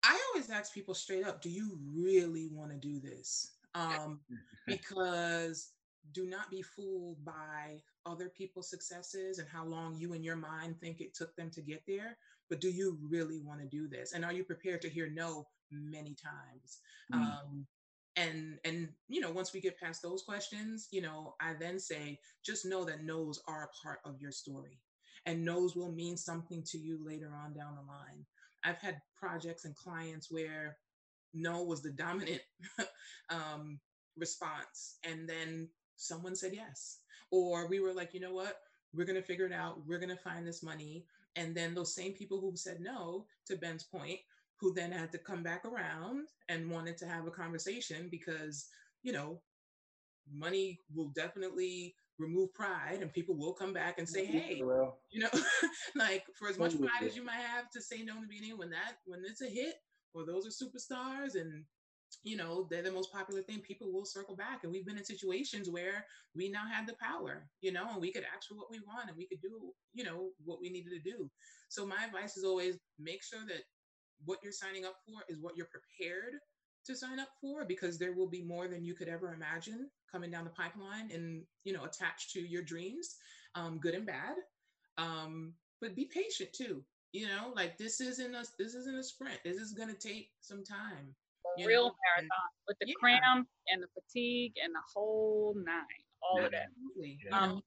[0.07, 3.51] I always ask people straight up, do you really want to do this?
[3.75, 4.21] Um,
[4.67, 5.71] because
[6.13, 10.79] do not be fooled by other people's successes and how long you in your mind
[10.79, 12.17] think it took them to get there.
[12.49, 14.13] But do you really want to do this?
[14.13, 16.79] And are you prepared to hear no many times?
[17.13, 17.17] Mm.
[17.17, 17.67] Um,
[18.17, 22.19] and and you know once we get past those questions you know i then say
[22.43, 24.79] just know that no's are a part of your story
[25.25, 28.25] and no's will mean something to you later on down the line
[28.63, 30.77] I've had projects and clients where
[31.33, 32.41] no was the dominant
[33.29, 33.79] um,
[34.17, 36.99] response, and then someone said yes.
[37.31, 38.57] Or we were like, you know what,
[38.93, 39.85] we're going to figure it out.
[39.85, 41.05] We're going to find this money.
[41.35, 44.19] And then those same people who said no, to Ben's point,
[44.59, 48.67] who then had to come back around and wanted to have a conversation because,
[49.03, 49.39] you know,
[50.33, 54.61] money will definitely remove pride and people will come back and say hey
[55.11, 55.29] you know
[55.95, 58.57] like for as much pride as you might have to say no in the beginning
[58.57, 59.75] when that when it's a hit
[60.13, 61.63] or those are superstars and
[62.23, 64.63] you know they're the most popular thing people will circle back.
[64.63, 68.11] And we've been in situations where we now have the power you know and we
[68.11, 70.91] could ask for what we want and we could do you know what we needed
[70.91, 71.29] to do.
[71.69, 73.63] So my advice is always make sure that
[74.25, 76.33] what you're signing up for is what you're prepared
[76.87, 80.31] to sign up for because there will be more than you could ever imagine coming
[80.31, 83.15] down the pipeline and you know attached to your dreams
[83.55, 84.35] um, good and bad
[84.97, 89.39] um, but be patient too you know like this isn't a this isn't a sprint
[89.43, 91.13] this is going to take some time
[91.65, 91.95] real know?
[92.05, 92.93] marathon and, with the yeah.
[92.99, 95.83] cramp and the fatigue and the whole nine
[96.23, 97.19] all Absolutely.
[97.25, 97.61] of that um,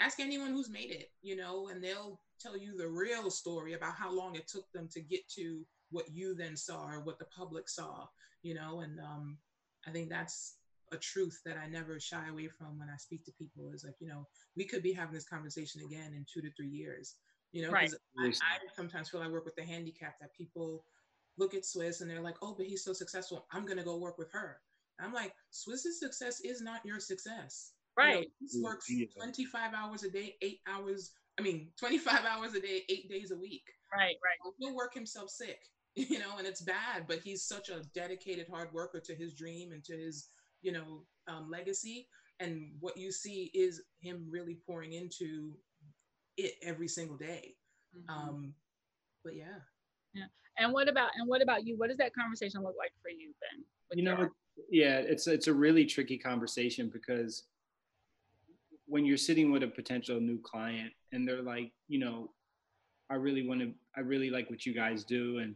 [0.00, 3.94] ask anyone who's made it you know and they'll tell you the real story about
[3.94, 7.26] how long it took them to get to what you then saw or what the
[7.26, 8.06] public saw
[8.46, 9.36] you know and um,
[9.86, 10.56] i think that's
[10.92, 13.96] a truth that i never shy away from when i speak to people is like
[13.98, 14.24] you know
[14.56, 17.16] we could be having this conversation again in two to three years
[17.50, 17.90] you know right.
[18.18, 20.84] I, I sometimes feel i work with the handicap that people
[21.38, 23.46] look at Swizz and they're like oh but he's so successful.
[23.52, 24.58] I'm going to go work with her.
[25.00, 27.72] I'm like Swizz's success is not your success.
[27.96, 32.60] Right you know, works 25 hours a day eight hours i mean 25 hours a
[32.60, 33.64] day eight days a week.
[33.94, 34.54] Right right.
[34.58, 35.60] He'll work himself sick
[35.96, 39.72] you know, and it's bad, but he's such a dedicated hard worker to his dream
[39.72, 40.28] and to his,
[40.62, 42.06] you know, um, legacy.
[42.38, 45.52] And what you see is him really pouring into
[46.36, 47.54] it every single day.
[47.96, 48.28] Mm-hmm.
[48.28, 48.54] Um,
[49.24, 49.58] but yeah.
[50.12, 50.26] Yeah.
[50.58, 51.78] And what about and what about you?
[51.78, 53.64] What does that conversation look like for you then?
[53.92, 54.28] You know,
[54.70, 57.44] yeah, it's it's a really tricky conversation because
[58.86, 62.30] when you're sitting with a potential new client and they're like, you know,
[63.10, 65.54] I really want to, I really like what you guys do, and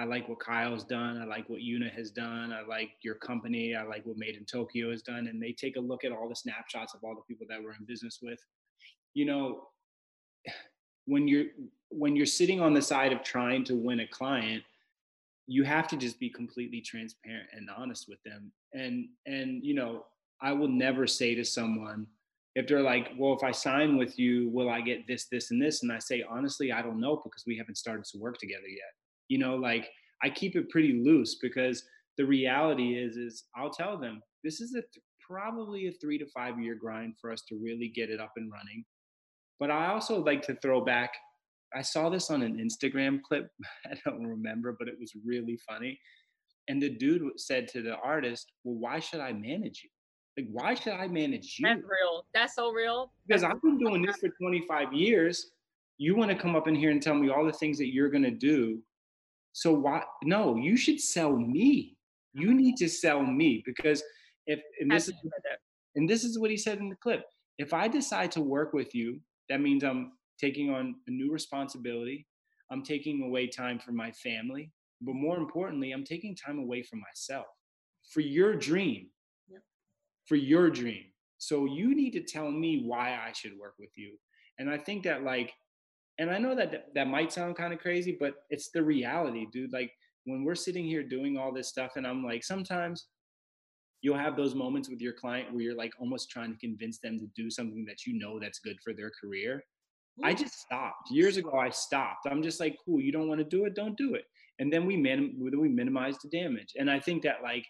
[0.00, 1.20] I like what Kyle's done.
[1.20, 2.54] I like what Una has done.
[2.54, 3.74] I like your company.
[3.74, 5.26] I like what Made in Tokyo has done.
[5.26, 7.72] And they take a look at all the snapshots of all the people that we're
[7.72, 8.42] in business with.
[9.12, 9.68] You know,
[11.04, 11.46] when you're
[11.90, 14.62] when you're sitting on the side of trying to win a client,
[15.46, 18.52] you have to just be completely transparent and honest with them.
[18.72, 20.06] And and you know,
[20.40, 22.06] I will never say to someone
[22.54, 25.62] if they're like, well, if I sign with you, will I get this, this, and
[25.62, 25.82] this?
[25.82, 28.92] And I say, honestly, I don't know because we haven't started to work together yet
[29.30, 29.88] you know like
[30.22, 31.82] i keep it pretty loose because
[32.18, 36.26] the reality is is i'll tell them this is a th- probably a three to
[36.26, 38.84] five year grind for us to really get it up and running.
[39.58, 41.12] But i also like to throw back
[41.74, 43.48] i saw this on an instagram clip
[43.86, 45.98] i don't remember but it was really funny.
[46.68, 49.90] And the dude said to the artist well why should i manage you?
[50.36, 51.68] Like why should i manage you?
[51.68, 52.26] That's real.
[52.34, 53.12] That's so real.
[53.26, 55.52] Because i've been doing this for 25 years.
[55.98, 58.08] You want to come up in here and tell me all the things that you're
[58.08, 58.82] going to do
[59.52, 60.02] so why?
[60.24, 61.96] No, you should sell me.
[62.32, 64.02] You need to sell me because
[64.46, 65.14] if and this is
[65.96, 67.24] and this is what he said in the clip.
[67.58, 72.26] If I decide to work with you, that means I'm taking on a new responsibility.
[72.70, 74.70] I'm taking away time from my family,
[75.02, 77.46] but more importantly, I'm taking time away from myself
[78.12, 79.08] for your dream.
[79.48, 79.62] Yep.
[80.26, 81.04] For your dream.
[81.38, 84.16] So you need to tell me why I should work with you.
[84.58, 85.52] And I think that like
[86.20, 89.72] and I know that that might sound kind of crazy, but it's the reality, dude.
[89.72, 89.90] Like
[90.26, 93.06] when we're sitting here doing all this stuff, and I'm like, sometimes
[94.02, 97.18] you'll have those moments with your client where you're like almost trying to convince them
[97.18, 99.64] to do something that you know that's good for their career.
[100.22, 100.38] I mm.
[100.38, 101.56] just stopped years ago.
[101.58, 102.26] I stopped.
[102.30, 103.00] I'm just like, cool.
[103.00, 104.24] You don't want to do it, don't do it.
[104.58, 106.74] And then we min we minimize the damage.
[106.78, 107.64] And I think that like,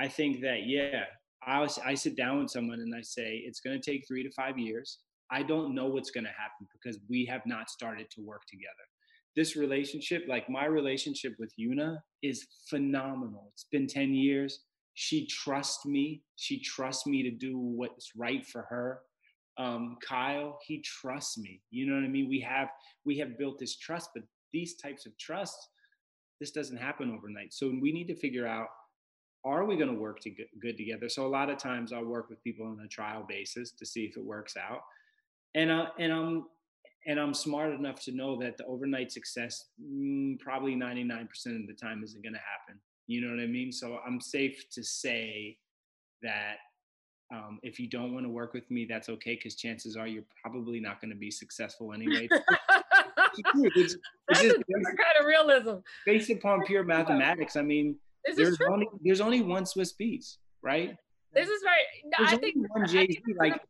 [0.00, 1.04] I think that yeah,
[1.46, 4.24] I was, I sit down with someone and I say it's going to take three
[4.24, 4.98] to five years.
[5.34, 8.72] I don't know what's going to happen because we have not started to work together.
[9.36, 13.50] This relationship, like my relationship with Yuna, is phenomenal.
[13.52, 14.60] It's been 10 years
[14.94, 16.22] she trusts me.
[16.36, 19.00] She trusts me to do what's right for her.
[19.58, 21.60] Um, Kyle, he trusts me.
[21.70, 22.28] You know what I mean?
[22.28, 22.68] We have
[23.04, 25.56] we have built this trust, but these types of trust,
[26.40, 27.52] this doesn't happen overnight.
[27.52, 28.68] So we need to figure out
[29.44, 30.20] are we going to work
[30.62, 31.08] good together?
[31.08, 34.04] So a lot of times I'll work with people on a trial basis to see
[34.04, 34.80] if it works out,
[35.54, 36.44] and I, and I'm
[37.06, 41.74] and I'm smart enough to know that the overnight success mm, probably 99% of the
[41.74, 42.80] time isn't going to happen.
[43.06, 43.72] You know what I mean?
[43.72, 45.58] So I'm safe to say
[46.22, 46.56] that
[47.32, 50.24] um, if you don't want to work with me, that's okay because chances are you're
[50.42, 52.28] probably not going to be successful anyway.
[53.54, 53.96] it's,
[54.28, 55.76] that's just kind of realism.
[56.06, 57.96] Based upon pure mathematics, I mean,
[58.36, 60.96] there's only there's only one Swizz Beatz, right?
[61.32, 61.84] This is right.
[62.18, 63.20] No, I think one Jay Z.
[63.38, 63.60] Like,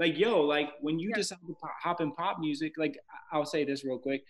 [0.00, 1.16] like yo, like when you yeah.
[1.16, 2.98] decide to hop in pop music, like
[3.32, 4.22] I'll say this real quick.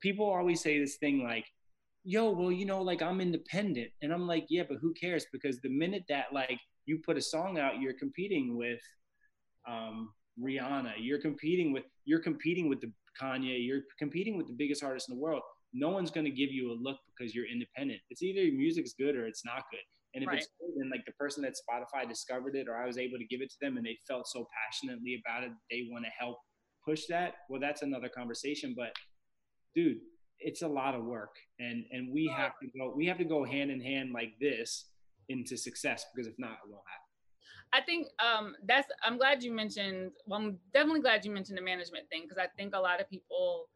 [0.00, 1.44] People always say this thing like,
[2.04, 3.90] yo, well, you know, like I'm independent.
[4.00, 5.26] And I'm like, yeah, but who cares?
[5.32, 8.80] Because the minute that like you put a song out, you're competing with
[9.68, 14.84] um, Rihanna, you're competing with you're competing with the Kanye, you're competing with the biggest
[14.84, 15.42] artist in the world.
[15.74, 17.98] No one's gonna give you a look because you're independent.
[18.08, 19.80] It's either your music's good or it's not good.
[20.14, 20.38] And if right.
[20.38, 23.26] it's good, then like the person that Spotify discovered it or I was able to
[23.26, 26.38] give it to them and they felt so passionately about it, they want to help
[26.84, 27.34] push that.
[27.48, 28.74] Well, that's another conversation.
[28.76, 28.92] But
[29.74, 29.98] dude,
[30.40, 33.44] it's a lot of work and and we have to go we have to go
[33.44, 34.86] hand in hand like this
[35.28, 37.08] into success because if not it won't happen
[37.72, 38.88] I think um, that's.
[39.04, 40.12] I'm glad you mentioned.
[40.26, 43.10] Well, I'm definitely glad you mentioned the management thing because I think a lot of
[43.10, 43.68] people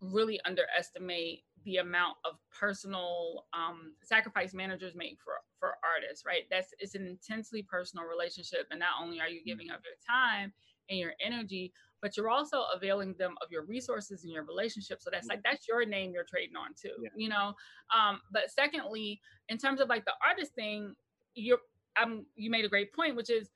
[0.00, 6.24] really underestimate the amount of personal um, sacrifice managers make for for artists.
[6.24, 6.44] Right.
[6.50, 9.48] That's it's an intensely personal relationship, and not only are you mm-hmm.
[9.48, 10.52] giving up your time
[10.88, 15.02] and your energy, but you're also availing them of your resources and your relationship.
[15.02, 17.10] So that's like that's your name you're trading on too, yeah.
[17.16, 17.52] you know.
[17.94, 20.94] Um, but secondly, in terms of like the artist thing,
[21.34, 21.58] you're
[22.00, 23.50] um you made a great point, which is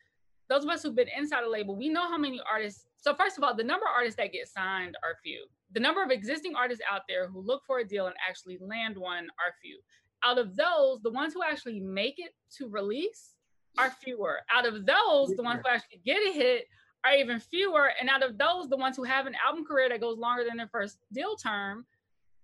[0.49, 2.87] those of us who've been inside a label, we know how many artists.
[2.97, 5.47] So first of all, the number of artists that get signed are few.
[5.73, 8.97] The number of existing artists out there who look for a deal and actually land
[8.97, 9.79] one are few.
[10.25, 13.37] Out of those, the ones who actually make it to release
[13.79, 14.41] are fewer.
[14.53, 16.65] Out of those, the ones who actually get a hit
[17.05, 17.93] are even fewer.
[18.01, 20.57] And out of those, the ones who have an album career that goes longer than
[20.57, 21.87] their first deal term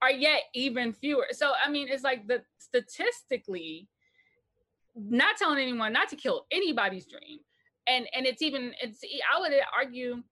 [0.03, 1.27] are yet even fewer.
[1.33, 3.89] So, I mean, it's like the statistically,
[4.95, 7.41] not telling anyone not to kill anybody's dream.
[7.87, 9.01] And and it's even it's
[9.35, 10.23] I would argue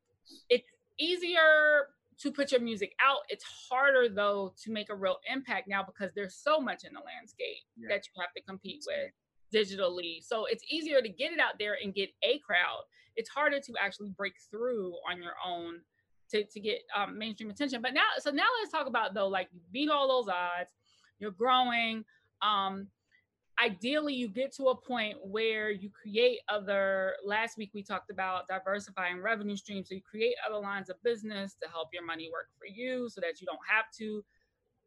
[0.48, 3.20] it's easier to put your music out.
[3.28, 7.00] It's harder though to make a real impact now because there's so much in the
[7.00, 7.88] landscape yeah.
[7.88, 9.12] that you have to compete with
[9.54, 10.22] digitally.
[10.22, 12.82] So it's easier to get it out there and get a crowd
[13.16, 15.80] it's harder to actually break through on your own
[16.30, 17.82] to, to get um, mainstream attention.
[17.82, 20.70] But now, so now let's talk about though, like you beat all those odds,
[21.18, 22.04] you're growing.
[22.42, 22.88] Um,
[23.62, 27.14] ideally, you get to a point where you create other.
[27.24, 29.88] Last week we talked about diversifying revenue streams.
[29.88, 33.20] So you create other lines of business to help your money work for you, so
[33.20, 34.24] that you don't have to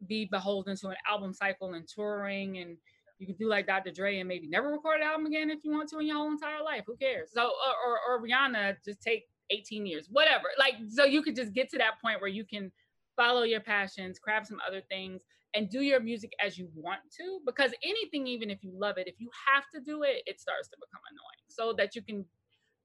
[0.08, 2.78] be beholden to an album cycle and touring and
[3.20, 3.92] you can do like Dr.
[3.92, 6.32] Dre and maybe never record an album again if you want to in your whole
[6.32, 6.84] entire life.
[6.86, 7.32] Who cares?
[7.34, 7.50] So or,
[7.86, 10.50] or, or Rihanna just take 18 years, whatever.
[10.60, 12.72] Like so you could just get to that point where you can
[13.16, 15.22] follow your passions, craft some other things,
[15.54, 17.40] and do your music as you want to.
[17.46, 20.68] Because anything, even if you love it, if you have to do it, it starts
[20.70, 21.44] to become annoying.
[21.48, 22.26] So that you can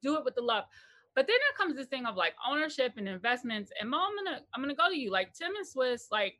[0.02, 0.64] do it with the love.
[1.14, 3.70] But then there comes this thing of like ownership and investments.
[3.80, 5.10] And Mo, I'm gonna I'm gonna go to you.
[5.10, 6.34] Like Tim and swizz like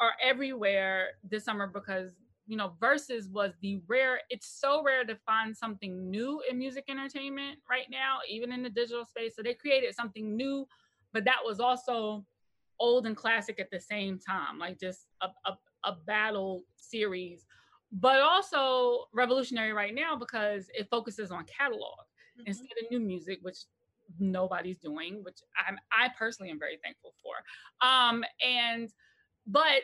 [0.00, 2.12] are everywhere this summer because
[2.48, 6.84] you know, Verzuz was the rare, it's so rare to find something new in music
[6.88, 9.36] entertainment right now, even in the digital space.
[9.36, 10.66] So they created something new,
[11.12, 12.24] but that was also
[12.80, 17.46] old and classic at the same time, like just a, a, a battle series,
[17.92, 21.98] but also revolutionary right now because it focuses on catalog
[22.38, 22.46] mm-hmm.
[22.46, 23.58] instead of new music, which
[24.18, 27.86] nobody's doing, which I'm I personally am very thankful for.
[27.86, 28.90] Um, and
[29.46, 29.82] but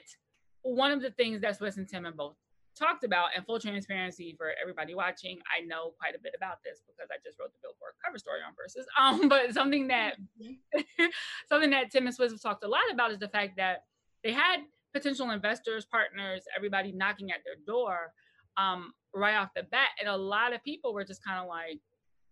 [0.62, 2.36] one of the things that's Wes and Tim and both
[2.78, 6.82] talked about and full transparency for everybody watching i know quite a bit about this
[6.86, 11.04] because i just wrote the billboard cover story on Verzuz um but something that mm-hmm.
[11.48, 13.84] something that tim and swizz have talked a lot about is the fact that
[14.22, 14.58] they had
[14.92, 18.12] potential investors partners everybody knocking at their door
[18.56, 19.88] um right off the bat.
[20.00, 21.80] And a lot of people were just kind of like,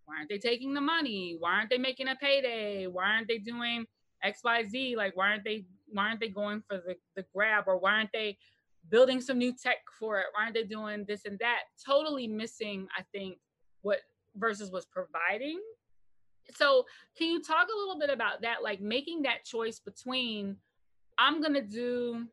[0.04, 1.36] why aren't they taking the money?
[1.38, 2.86] Why aren't they making a payday?
[2.86, 3.86] Why aren't they doing
[4.24, 4.96] XYZ?
[4.96, 8.12] Like, why aren't they why aren't they going for the, the grab or why aren't
[8.12, 8.38] they
[8.88, 10.26] building some new tech for it?
[10.32, 11.60] Why aren't they doing this and that?
[11.84, 13.38] Totally missing, I think,
[13.82, 14.00] what
[14.38, 15.60] Verzuz was providing.
[16.54, 18.62] So can you talk a little bit about that?
[18.62, 20.56] Like making that choice between
[21.18, 22.26] I'm gonna do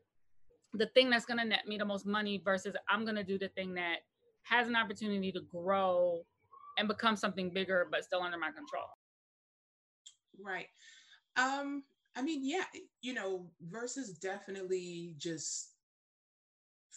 [0.74, 3.74] the thing that's gonna net me the most money versus I'm gonna do the thing
[3.74, 3.98] that
[4.42, 6.24] has an opportunity to grow
[6.78, 8.86] and become something bigger but still under my control.
[10.42, 10.66] Right.
[11.36, 11.84] Um,
[12.16, 12.64] I mean, yeah,
[13.02, 15.74] you know, Verzuz definitely just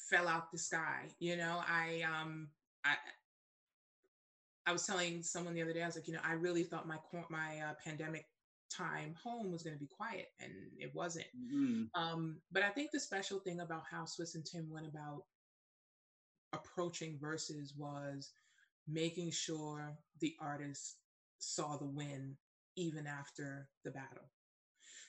[0.10, 1.10] fell out the sky.
[1.20, 2.50] You know, I um
[2.86, 2.96] I
[4.66, 6.88] I was telling someone the other day, I was like, you know, I really thought
[6.88, 6.98] my
[7.30, 8.26] my uh, pandemic
[8.70, 11.28] time home was going to be quiet, and it wasn't.
[11.38, 12.02] Mm-hmm.
[12.02, 15.24] Um, but I think the special thing about how Swizz and Tim went about
[16.54, 18.32] approaching Verzuz was
[18.88, 20.98] making sure the artist
[21.40, 22.36] saw the win
[22.76, 24.30] even after the battle.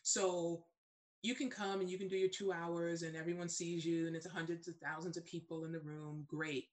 [0.03, 0.65] So
[1.25, 4.15] you can come and you can do your two hours and everyone sees you and
[4.15, 6.27] it's hundreds of thousands of people in the room.
[6.29, 6.67] Great.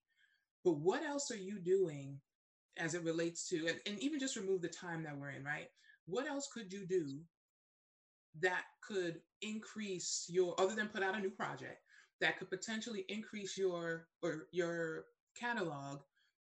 [0.65, 2.19] But what else are you doing
[2.77, 5.67] as it relates to, and, and even just remove the time that we're in, right?
[6.05, 7.21] What else could you do
[8.41, 11.79] that could increase your, other than put out a new project,
[12.19, 15.05] that could potentially increase your or your
[15.39, 15.99] catalog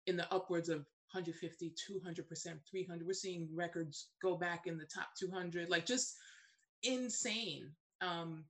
[0.06, 0.78] in the upwards of
[1.12, 6.16] 150 200% 300 we're seeing records go back in the top 200 like just
[6.82, 8.44] insane um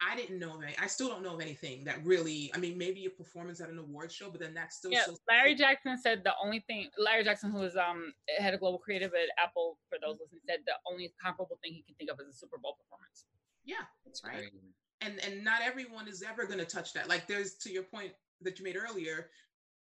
[0.00, 0.74] I didn't know of any.
[0.80, 2.50] I still don't know of anything that really.
[2.54, 4.90] I mean, maybe a performance at an award show, but then that's still.
[4.90, 6.90] Yeah, so Larry Jackson said the only thing.
[6.98, 10.58] Larry Jackson, who was um head of global creative at Apple, for those listening, said
[10.66, 13.24] the only comparable thing he can think of is a Super Bowl performance.
[13.64, 14.34] Yeah, that's right.
[14.34, 14.74] Crazy.
[15.00, 17.08] And and not everyone is ever going to touch that.
[17.08, 18.12] Like there's to your point
[18.42, 19.30] that you made earlier.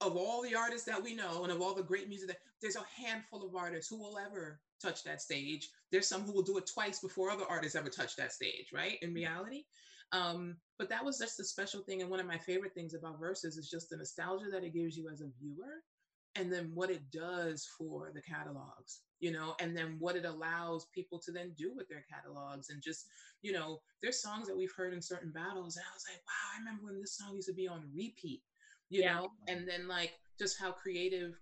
[0.00, 2.76] Of all the artists that we know, and of all the great music, that there's
[2.76, 5.68] a handful of artists who will ever touch that stage.
[5.92, 8.96] There's some who will do it twice before other artists ever touch that stage, right?
[9.02, 9.64] In reality.
[10.12, 12.00] Um, but that was just a special thing.
[12.00, 14.96] And one of my favorite things about Verzuz is just the nostalgia that it gives
[14.96, 15.82] you as a viewer
[16.36, 20.86] and then what it does for the catalogs you know and then what it allows
[20.94, 23.06] people to then do with their catalogs and just
[23.42, 26.54] you know there's songs that we've heard in certain battles and i was like wow
[26.54, 28.42] i remember when this song used to be on repeat
[28.90, 29.14] you yeah.
[29.14, 31.38] know and then like just how creative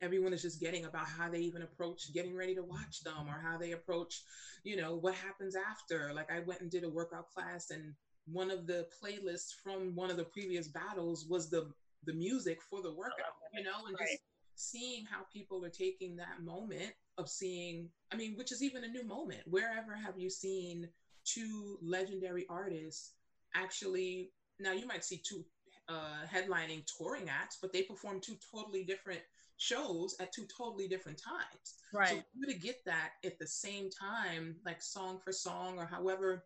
[0.00, 3.40] everyone is just getting about how they even approach getting ready to watch them or
[3.42, 4.22] how they approach
[4.64, 7.92] you know what happens after like i went and did a workout class and
[8.26, 11.66] one of the playlists from one of the previous battles was the
[12.04, 14.08] the music for the workout oh, you know and right.
[14.08, 14.22] just
[14.54, 18.88] seeing how people are taking that moment of seeing i mean which is even a
[18.88, 20.88] new moment wherever have you seen
[21.24, 23.14] two legendary artists
[23.54, 25.44] actually now you might see two
[25.88, 29.20] uh, headlining touring acts but they perform two totally different
[29.58, 31.74] shows at two totally different times.
[31.92, 32.08] Right.
[32.08, 36.44] So you to get that at the same time, like song for song, or however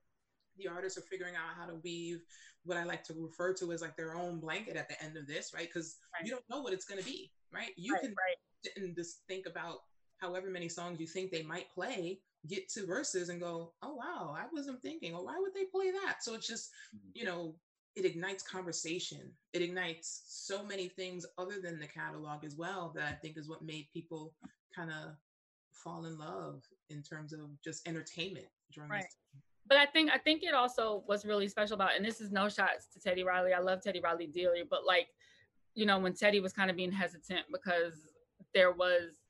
[0.58, 2.22] the artists are figuring out how to weave
[2.64, 5.26] what I like to refer to as like their own blanket at the end of
[5.26, 5.68] this, right?
[5.68, 6.24] Because right.
[6.24, 7.70] you don't know what it's going to be, right?
[7.76, 8.72] You right, can right.
[8.76, 9.80] and just think about
[10.18, 14.34] however many songs you think they might play, get to Verzuz and go, oh wow,
[14.38, 16.22] I wasn't thinking, oh why would they play that?
[16.22, 17.10] So it's just, mm-hmm.
[17.14, 17.56] you know,
[17.94, 19.30] it ignites conversation.
[19.52, 23.48] It ignites so many things other than the catalog as well that I think is
[23.48, 24.32] what made people
[24.74, 25.16] kind of
[25.72, 29.02] fall in love in terms of just entertainment during right.
[29.02, 29.42] this time.
[29.66, 32.48] But I think I think it also was really special about, and this is no
[32.48, 33.52] shots to Teddy Riley.
[33.52, 35.08] I love Teddy Riley dearly, but like,
[35.74, 37.94] you know, when Teddy was kind of being hesitant because
[38.54, 39.20] there was,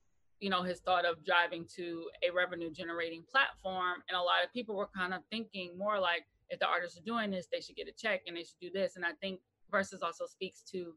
[0.41, 4.53] you know, his thought of driving to a revenue generating platform, and a lot of
[4.53, 7.77] people were kind of thinking more like, if the artists are doing this, they should
[7.77, 8.97] get a check and they should do this.
[8.97, 9.41] And I think
[9.73, 10.93] Verzuz also speaks to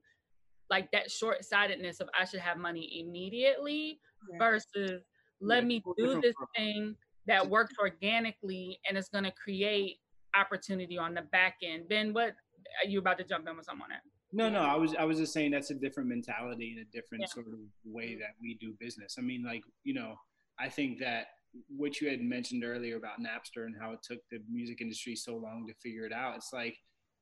[0.69, 3.99] like that short sightedness of I should have money immediately
[4.31, 4.37] yeah.
[4.37, 5.03] versus
[5.39, 6.95] let yeah, me do this thing
[7.27, 9.97] that works organically and it's going to create
[10.35, 11.87] opportunity on the back end.
[11.87, 12.35] Ben, what
[12.83, 14.01] are you about to jump in with someone at?
[14.33, 17.21] No, no, I was I was just saying that's a different mentality and a different
[17.21, 17.33] yeah.
[17.33, 17.53] sort of
[17.85, 18.19] way mm-hmm.
[18.19, 19.15] that we do business.
[19.17, 20.15] I mean, like, you know,
[20.59, 21.27] I think that
[21.75, 25.35] what you had mentioned earlier about Napster and how it took the music industry so
[25.35, 26.35] long to figure it out.
[26.35, 26.77] It's like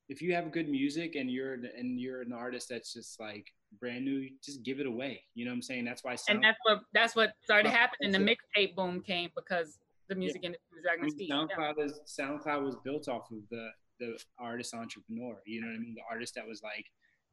[0.08, 3.46] if you have good music and you're and you're an artist that's just like
[3.80, 5.22] brand new, just give it away.
[5.34, 5.84] You know what I'm saying?
[5.84, 6.14] That's why.
[6.14, 8.12] Sound- and that's what that's what started happening.
[8.12, 9.78] The mixtape boom came because
[10.08, 10.48] the music yeah.
[10.48, 11.30] industry was dragging its feet.
[11.30, 11.84] SoundCloud yeah.
[11.84, 13.68] is SoundCloud was built off of the
[14.00, 15.36] the artist entrepreneur.
[15.46, 15.94] You know what I mean?
[15.94, 16.86] The artist that was like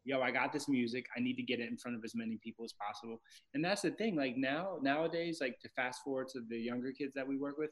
[0.04, 1.06] yo, I got this music.
[1.16, 3.22] I need to get it in front of as many people as possible.
[3.54, 4.16] And that's the thing.
[4.16, 7.72] Like now, nowadays, like to fast forward to the younger kids that we work with,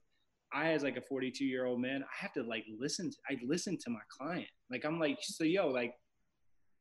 [0.54, 3.10] I, as like a 42 year old man, I have to like listen.
[3.12, 4.48] To, I listen to my client.
[4.72, 5.94] Like I'm like, so yo, like,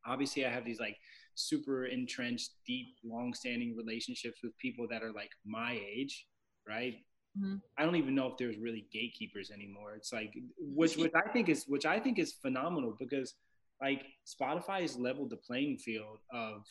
[0.05, 0.97] obviously I have these like
[1.35, 6.25] super entrenched, deep, long-standing relationships with people that are like my age,
[6.67, 6.95] right?
[7.37, 7.55] Mm-hmm.
[7.77, 9.93] I don't even know if there's really gatekeepers anymore.
[9.95, 13.35] It's like which which I think is which I think is phenomenal because
[13.81, 16.65] like Spotify has leveled the playing field of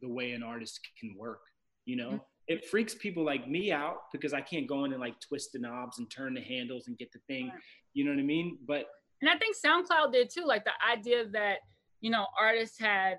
[0.00, 1.40] the way an artist can work.
[1.86, 2.16] You know, mm-hmm.
[2.48, 5.58] it freaks people like me out because I can't go in and like twist the
[5.58, 7.48] knobs and turn the handles and get the thing.
[7.48, 7.58] Right.
[7.94, 8.58] You know what I mean?
[8.66, 8.86] But
[9.20, 10.44] and I think SoundCloud did too.
[10.44, 11.58] Like the idea that
[12.00, 13.18] you know artists had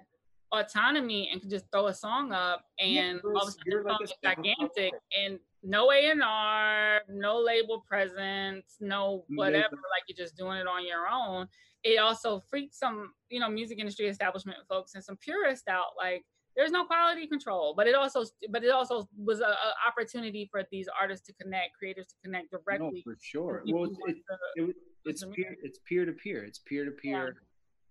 [0.51, 4.01] autonomy and could just throw a song up and yeah, all of a sudden like
[4.03, 10.67] is gigantic and no A&R, no label presence, no whatever, like you're just doing it
[10.67, 11.47] on your own.
[11.83, 16.23] It also freaked some, you know, music industry establishment folks and some purists out like
[16.55, 17.73] there's no quality control.
[17.75, 19.53] But it also but it also was an
[19.87, 23.63] opportunity for these artists to connect creators to connect directly no, for sure.
[23.67, 26.43] well it's, it, it, it's peer it's peer to peer.
[26.43, 27.35] It's peer to peer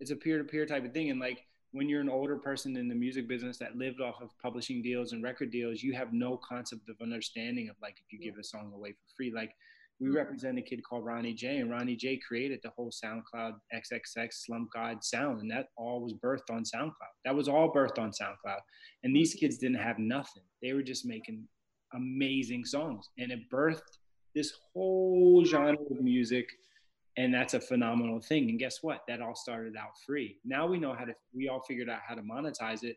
[0.01, 1.11] it's a peer to peer type of thing.
[1.11, 4.31] And like when you're an older person in the music business that lived off of
[4.43, 8.19] publishing deals and record deals, you have no concept of understanding of like if you
[8.19, 9.33] give a song away for free.
[9.35, 9.53] Like
[10.01, 10.17] we mm-hmm.
[10.17, 14.71] represent a kid called Ronnie J, and Ronnie J created the whole SoundCloud XXX Slump
[14.75, 17.15] God sound, and that all was birthed on SoundCloud.
[17.25, 18.61] That was all birthed on SoundCloud,
[19.05, 20.43] and these kids didn't have nothing.
[20.63, 21.47] They were just making
[21.95, 23.99] amazing songs, and it birthed
[24.35, 26.49] this whole genre of music
[27.17, 28.49] and that's a phenomenal thing.
[28.51, 29.03] And guess what?
[29.09, 30.39] That all started out free.
[30.45, 32.97] Now we know how to we all figured out how to monetize it.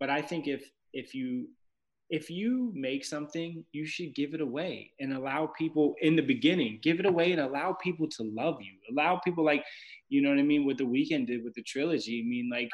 [0.00, 1.48] But i think if if you
[2.10, 6.78] if you make something you should give it away and allow people in the beginning
[6.82, 8.72] give it away and allow people to love you.
[8.90, 9.64] Allow people like
[10.08, 12.22] you know what i mean what the Weeknd did with the trilogy.
[12.24, 12.68] I mean like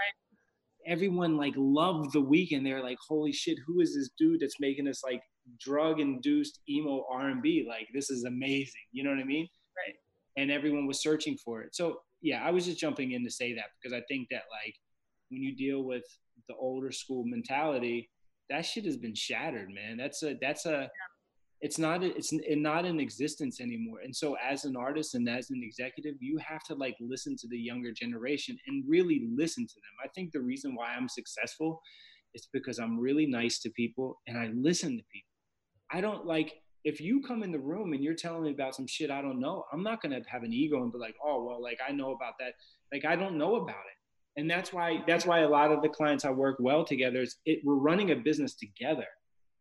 [0.87, 4.85] everyone like loved the Weeknd they're like holy shit who is this dude that's making
[4.85, 5.23] this like
[5.59, 8.87] drug induced emo r&b like this is amazing.
[8.93, 9.49] You know what i mean?
[9.77, 9.97] Right
[10.37, 11.75] and everyone was searching for it.
[11.75, 14.75] So yeah, I was just jumping in to say that because I think that like
[15.31, 16.05] when you deal with
[16.49, 18.11] the older school mentality,
[18.51, 19.97] that shit has been shattered, man.
[19.97, 20.91] That's a that's a
[21.61, 24.01] it's not it's not in existence anymore.
[24.05, 27.49] And so as an artist and as an executive, you have to like listen to
[27.49, 30.05] the younger generation and really listen to them.
[30.05, 31.81] I think the reason why I'm successful
[32.35, 35.31] is because I'm really nice to people and I listen to people.
[35.91, 36.53] I don't like
[36.85, 39.41] if you come in the room and you're telling me about some shit I don't
[39.41, 42.13] know, I'm not gonna have an ego and be like, oh well, like I know
[42.13, 42.53] about that.
[42.93, 44.41] Like I don't know about it.
[44.41, 47.37] And that's why that's why a lot of the clients I work well together is
[47.47, 49.07] it we're running a business together.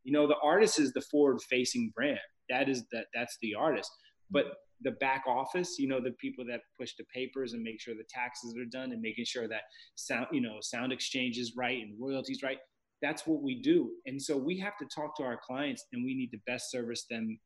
[0.03, 2.19] You know, the artist is the forward facing brand.
[2.49, 3.89] That is that that's the artist.
[4.29, 4.45] But
[4.81, 8.03] the back office, you know, the people that push the papers and make sure the
[8.09, 9.61] taxes are done and making sure that
[9.95, 12.57] sound, you know, sound exchange is right and royalties right
[13.03, 13.91] that's what we do.
[14.05, 17.05] And so we have to talk to our clients and we need to best service
[17.09, 17.37] them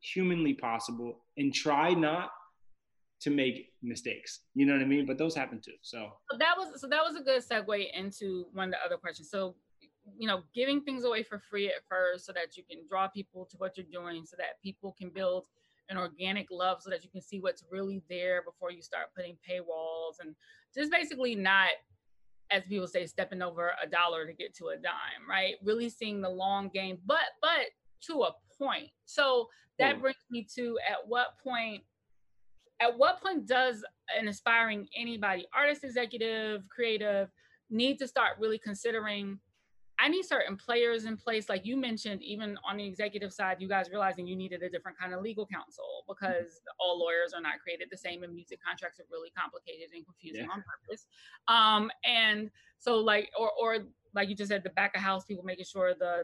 [0.00, 2.28] humanly possible and try not
[3.22, 4.40] to make mistakes.
[4.54, 5.06] You know what I mean?
[5.06, 5.72] But those happen too.
[5.80, 8.98] So, so that was so that was a good segue into one of the other
[8.98, 9.30] questions.
[9.30, 9.56] So,
[10.18, 13.46] you know, giving things away for free at first so that you can draw people
[13.50, 15.46] to what you're doing so that people can build
[15.88, 19.36] an organic love so that you can see what's really there before you start putting
[19.48, 20.34] paywalls and
[20.74, 21.68] just basically not
[22.50, 25.54] as people say, stepping over a dollar to get to a dime, right?
[25.64, 27.66] Really seeing the long game, but but
[28.06, 28.90] to a point.
[29.04, 30.02] So that hmm.
[30.02, 31.82] brings me to at what point
[32.80, 33.84] at what point does
[34.18, 37.30] an aspiring anybody, artist, executive, creative,
[37.70, 39.38] need to start really considering
[40.06, 41.48] I need certain players in place.
[41.48, 44.96] Like you mentioned, even on the executive side, you guys realizing you needed a different
[44.96, 46.78] kind of legal counsel because mm-hmm.
[46.78, 50.44] all lawyers are not created the same and music contracts are really complicated and confusing
[50.44, 50.52] yeah.
[50.52, 51.06] on purpose.
[51.48, 53.78] Um, and so like, or, or
[54.14, 56.22] like you just said, the back of house people making sure the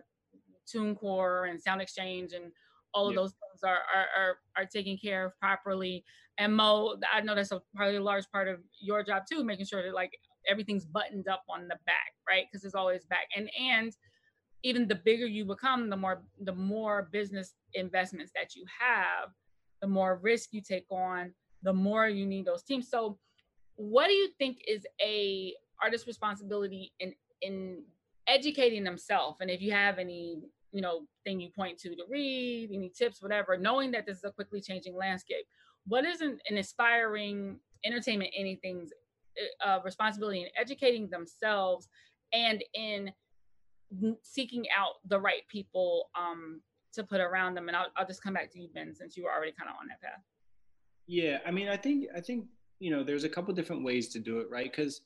[0.72, 2.52] TuneCore and Sound Exchange and
[2.94, 3.20] all of yeah.
[3.20, 6.04] those things are, are, are are taken care of properly.
[6.38, 9.66] And Mo, I know that's a probably a large part of your job too, making
[9.66, 10.12] sure that like
[10.48, 12.44] everything's buttoned up on the back, right?
[12.50, 13.28] Because it's always back.
[13.36, 13.92] And and
[14.62, 19.30] even the bigger you become, the more the more business investments that you have,
[19.80, 21.32] the more risk you take on,
[21.62, 22.88] the more you need those teams.
[22.88, 23.18] So
[23.76, 27.82] what do you think is a artist responsibility in in
[28.26, 29.40] educating themselves?
[29.40, 30.38] And if you have any,
[30.72, 34.24] you know, thing you point to to read, any tips, whatever, knowing that this is
[34.24, 35.44] a quickly changing landscape,
[35.86, 38.90] what is an, an inspiring entertainment anything's
[39.64, 41.88] uh, responsibility in educating themselves
[42.32, 43.12] and in
[44.22, 46.60] seeking out the right people um,
[46.94, 47.68] to put around them.
[47.68, 49.76] And I'll, I'll just come back to you, Ben, since you were already kind of
[49.80, 50.22] on that path.
[51.06, 52.46] Yeah, I mean, I think I think
[52.82, 54.68] you know, there's a couple different ways to do it, right?
[54.68, 55.02] Because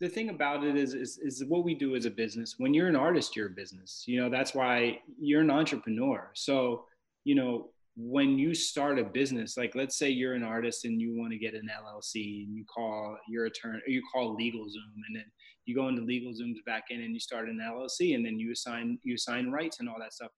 [0.00, 2.56] the thing about it is, is is what we do as a business.
[2.58, 4.04] When you're an artist, you're a business.
[4.06, 6.30] You know, that's why you're an entrepreneur.
[6.34, 6.84] So,
[7.24, 11.18] you know, when you start a business, like let's say you're an artist and you
[11.18, 15.24] want to get an LLC and you call your attorney, you call LegalZoom and then
[15.64, 18.98] you go into LegalZoom's back in and you start an LLC and then you assign
[19.02, 20.30] you assign rights and all that stuff.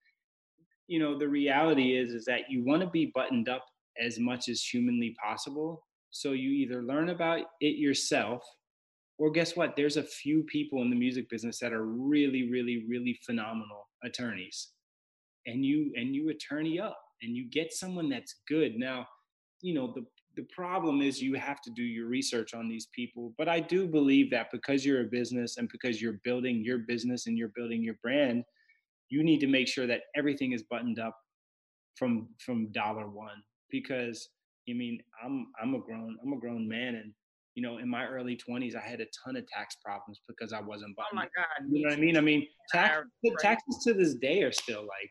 [0.87, 3.67] You know, the reality is is that you want to be buttoned up
[4.01, 5.85] as much as humanly possible.
[6.11, 8.45] So you either learn about it yourself
[9.19, 9.75] or guess what?
[9.75, 14.69] There's a few people in the music business that are really, really, really phenomenal attorneys.
[15.47, 18.77] And you and you attorney up and you get someone that's good.
[18.77, 19.07] Now,
[19.61, 20.05] you know, the
[20.37, 23.35] the problem is you have to do your research on these people.
[23.37, 27.27] But I do believe that because you're a business and because you're building your business
[27.27, 28.45] and you're building your brand,
[29.09, 31.17] you need to make sure that everything is buttoned up
[31.97, 33.43] from from dollar one.
[33.71, 34.29] Because
[34.71, 37.13] I mean, I'm I'm a grown I'm a grown man and
[37.59, 40.61] you know, in my early 20s, I had a ton of tax problems because I
[40.61, 41.11] wasn't buttoned.
[41.13, 41.69] Oh my God.
[41.69, 42.17] You know what I mean?
[42.17, 43.01] I mean, tax,
[43.41, 45.11] taxes to this day are still like,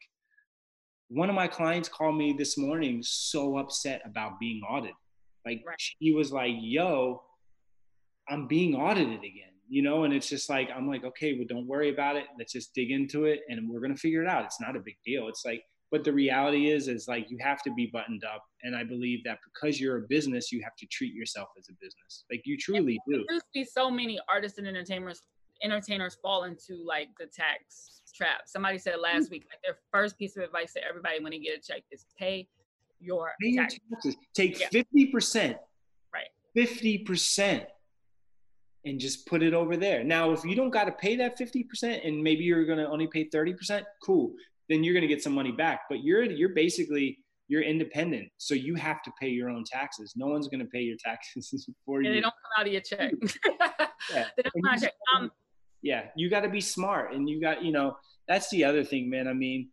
[1.09, 4.95] one of my clients called me this morning so upset about being audited.
[5.45, 5.77] Like right.
[5.99, 7.23] he was like, yo,
[8.29, 10.03] I'm being audited again, you know?
[10.03, 12.25] And it's just like, I'm like, okay, well, don't worry about it.
[12.37, 14.43] Let's just dig into it and we're going to figure it out.
[14.43, 15.29] It's not a big deal.
[15.29, 18.43] It's like, but the reality is, is like, you have to be buttoned up.
[18.63, 21.73] And I believe that because you're a business, you have to treat yourself as a
[21.79, 22.25] business.
[22.29, 23.23] Like you truly do.
[23.29, 25.21] You see so many artists and entertainers,
[25.63, 28.41] entertainers fall into like the tax trap.
[28.45, 29.33] Somebody said last mm-hmm.
[29.33, 32.05] week, like their first piece of advice to everybody when they get a check is
[32.17, 32.47] pay
[32.99, 34.15] your, pay your taxes.
[34.33, 35.57] Take fifty percent,
[36.13, 36.27] right?
[36.55, 37.65] Fifty percent,
[38.85, 40.03] and just put it over there.
[40.03, 43.07] Now, if you don't got to pay that fifty percent, and maybe you're gonna only
[43.07, 44.33] pay thirty percent, cool.
[44.69, 45.81] Then you're gonna get some money back.
[45.89, 50.13] But you're you're basically you're independent, so you have to pay your own taxes.
[50.15, 52.09] No one's gonna pay your taxes for you.
[52.09, 53.13] And they don't come out of your check.
[54.13, 54.25] yeah.
[55.15, 55.31] Um,
[55.81, 57.97] yeah, you got to be smart, and you got you know
[58.27, 59.27] that's the other thing, man.
[59.27, 59.69] I mean,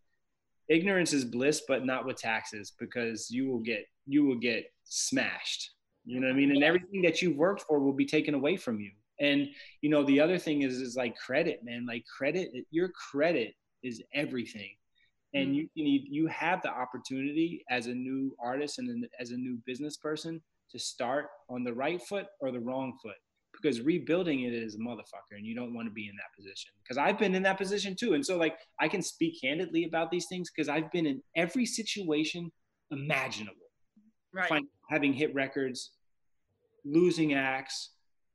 [0.69, 5.71] ignorance is bliss, but not with taxes because you will get you will get smashed.
[6.05, 6.51] You know what I mean?
[6.51, 8.91] And everything that you've worked for will be taken away from you.
[9.21, 9.49] And
[9.81, 11.87] you know, the other thing is is like credit, man.
[11.87, 14.71] Like credit, your credit is everything.
[15.33, 15.55] And mm-hmm.
[15.55, 19.59] you, you need you have the opportunity as a new artist and as a new
[19.67, 23.17] business person to start on the right foot or the wrong foot
[23.65, 26.71] because rebuilding it is a motherfucker and you don't want to be in that position.
[26.83, 28.15] Because i've been in that position too.
[28.15, 31.67] And so like i can speak candidly about these things because i've been in every
[31.67, 32.53] situation
[32.91, 33.57] imaginable.
[34.33, 34.49] Right.
[34.49, 35.93] Find, having hit records
[36.85, 37.91] losing acts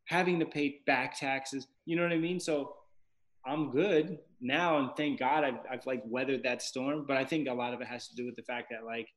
[0.06, 1.68] having to pay back taxes.
[1.86, 2.40] You know what i mean?
[2.40, 2.74] So
[3.46, 7.48] i'm good now and thank god I've, I've like weathered that storm but i think
[7.48, 9.08] a lot of it has to do with the fact that like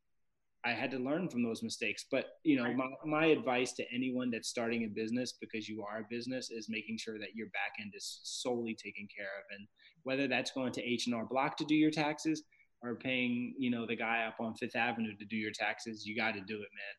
[0.64, 2.06] I had to learn from those mistakes.
[2.10, 6.00] But you know, my, my advice to anyone that's starting a business because you are
[6.00, 9.44] a business is making sure that your back end is solely taken care of.
[9.58, 9.66] And
[10.04, 12.44] whether that's going to H and R Block to do your taxes
[12.82, 16.16] or paying, you know, the guy up on Fifth Avenue to do your taxes, you
[16.16, 16.96] got to do it, man.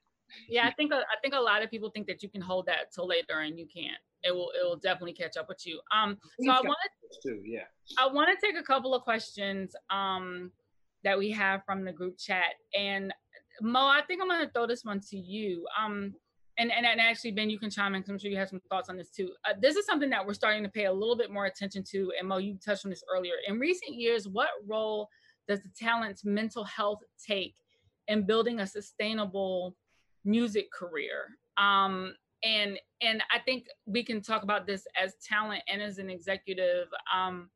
[0.50, 2.92] Yeah, I think I think a lot of people think that you can hold that
[2.94, 4.02] till later, and you can't.
[4.24, 5.80] It will it will definitely catch up with you.
[5.96, 6.78] Um, so I want
[7.24, 7.66] to yeah.
[8.00, 10.52] I want to take a couple of questions um
[11.04, 13.14] that we have from the group chat, and
[13.62, 15.66] Mo, I think I'm gonna throw this one to you.
[15.80, 16.14] Um,
[16.58, 18.62] and, and, and actually, Ben, you can chime in because I'm sure you have some
[18.70, 19.32] thoughts on this too.
[19.48, 22.12] Uh, this is something that we're starting to pay a little bit more attention to.
[22.20, 23.34] And Mo, you touched on this earlier.
[23.48, 25.10] In recent years, what role
[25.48, 27.56] does the talent's mental health take
[28.08, 29.76] in building a sustainable
[30.24, 31.28] music career?
[31.58, 36.10] Um, and and I think we can talk about this as talent and as an
[36.10, 36.88] executive.
[37.14, 37.50] Um,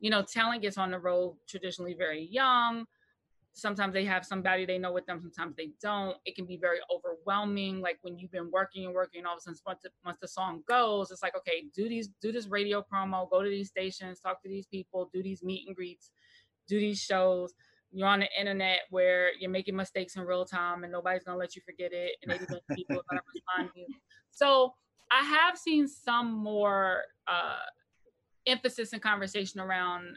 [0.00, 2.86] you know, talent gets on the road traditionally very young
[3.54, 6.16] sometimes they have somebody they know with them sometimes they don't.
[6.24, 9.38] It can be very overwhelming like when you've been working and working and all of
[9.38, 12.48] a sudden once the, once the song goes it's like okay do these do this
[12.48, 16.10] radio promo go to these stations talk to these people do these meet and greets
[16.68, 17.54] do these shows.
[17.90, 21.54] You're on the internet where you're making mistakes in real time and nobody's gonna let
[21.54, 22.32] you forget it and
[22.74, 23.86] people are gonna respond to you.
[24.30, 24.74] So
[25.10, 27.58] i have seen some more uh
[28.46, 30.16] emphasis and conversation around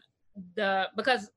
[0.55, 1.29] the because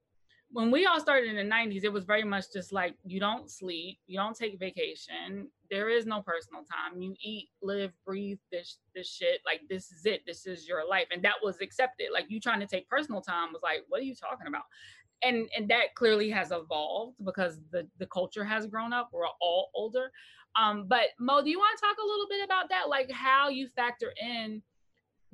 [0.51, 3.51] when we all started in the 90s it was very much just like you don't
[3.51, 8.79] sleep you don't take vacation there is no personal time you eat live breathe this
[8.95, 12.25] this shit like this is it this is your life and that was accepted like
[12.29, 14.65] you trying to take personal time was like what are you talking about?
[15.23, 19.71] And and that clearly has evolved because the the culture has grown up we're all
[19.75, 20.11] older
[20.57, 22.89] um but mo do you want to talk a little bit about that?
[22.89, 24.63] Like how you factor in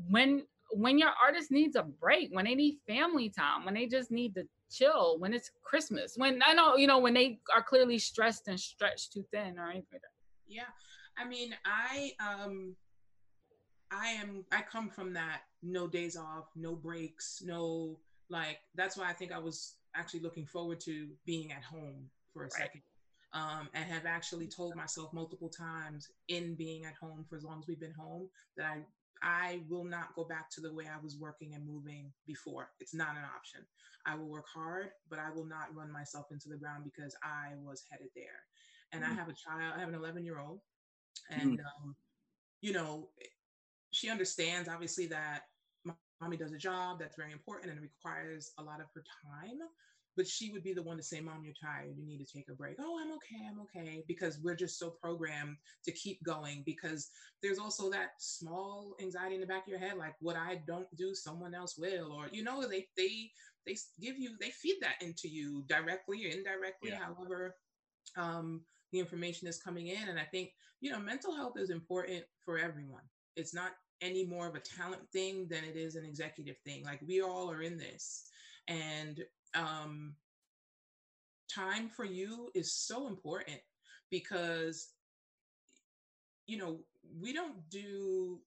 [0.08, 4.10] when when your artist needs a break when they need family time when they just
[4.10, 4.44] need to
[4.74, 6.14] chill when it's Christmas.
[6.16, 9.66] When I know, you know, when they are clearly stressed and stretched too thin or
[9.66, 10.08] anything like that.
[10.46, 10.62] Yeah.
[11.16, 12.76] I mean, I um
[13.90, 19.08] I am I come from that no days off, no breaks, no like that's why
[19.08, 22.52] I think I was actually looking forward to being at home for a right.
[22.52, 22.82] second.
[23.32, 27.58] Um, and have actually told myself multiple times in being at home for as long
[27.58, 28.78] as we've been home that I
[29.22, 32.70] I will not go back to the way I was working and moving before.
[32.80, 33.60] It's not an option.
[34.06, 37.54] I will work hard, but I will not run myself into the ground because I
[37.62, 38.42] was headed there.
[38.92, 39.12] And mm-hmm.
[39.12, 40.60] I have a child, I have an 11 year old,
[41.30, 41.84] and, mm-hmm.
[41.84, 41.96] um,
[42.60, 43.08] you know,
[43.92, 45.42] she understands obviously that
[46.20, 49.58] mommy does a job that's very important and requires a lot of her time
[50.16, 51.94] but she would be the one to say, Mom, you're tired.
[51.96, 52.76] You need to take a break.
[52.80, 53.46] Oh, I'm okay.
[53.48, 54.04] I'm okay.
[54.06, 56.62] Because we're just so programmed to keep going.
[56.64, 57.10] Because
[57.42, 60.86] there's also that small anxiety in the back of your head, like what I don't
[60.96, 62.12] do, someone else will.
[62.12, 63.30] Or, you know, they they
[63.66, 66.98] they give you, they feed that into you directly or indirectly, yeah.
[66.98, 67.56] however
[68.16, 68.60] um,
[68.92, 70.08] the information is coming in.
[70.08, 70.50] And I think,
[70.80, 73.02] you know, mental health is important for everyone.
[73.36, 76.84] It's not any more of a talent thing than it is an executive thing.
[76.84, 78.24] Like we all are in this.
[78.68, 79.20] And
[79.54, 80.14] um,
[81.52, 83.60] time for you is so important
[84.10, 84.88] because
[86.46, 86.78] you know
[87.20, 88.38] we don't do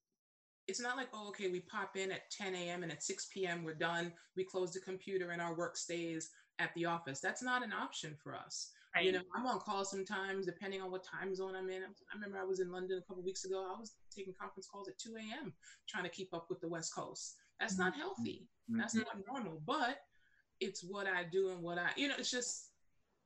[0.68, 3.64] it's not like oh okay we pop in at 10 a.m and at 6 p.m
[3.64, 6.30] we're done we close the computer and our work stays
[6.60, 9.06] at the office that's not an option for us right.
[9.06, 12.38] you know i'm on call sometimes depending on what time zone i'm in i remember
[12.38, 15.16] i was in london a couple weeks ago i was taking conference calls at 2
[15.16, 15.54] a.m
[15.88, 17.84] trying to keep up with the west coast that's mm-hmm.
[17.84, 18.80] not healthy mm-hmm.
[18.80, 20.00] that's not normal but
[20.60, 22.72] it's what I do and what I, you know, it's just,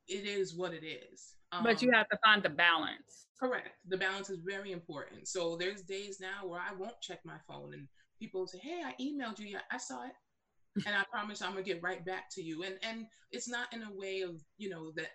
[0.07, 1.36] it is what it is.
[1.51, 3.27] Um, but you um, have to find the balance.
[3.39, 3.69] Correct.
[3.88, 5.27] The balance is very important.
[5.27, 7.88] So there's days now where I won't check my phone and
[8.19, 9.47] people say, Hey, I emailed you.
[9.47, 10.11] Yeah, I saw it.
[10.86, 12.63] and I promise I'm gonna get right back to you.
[12.63, 15.09] And and it's not in a way of, you know, that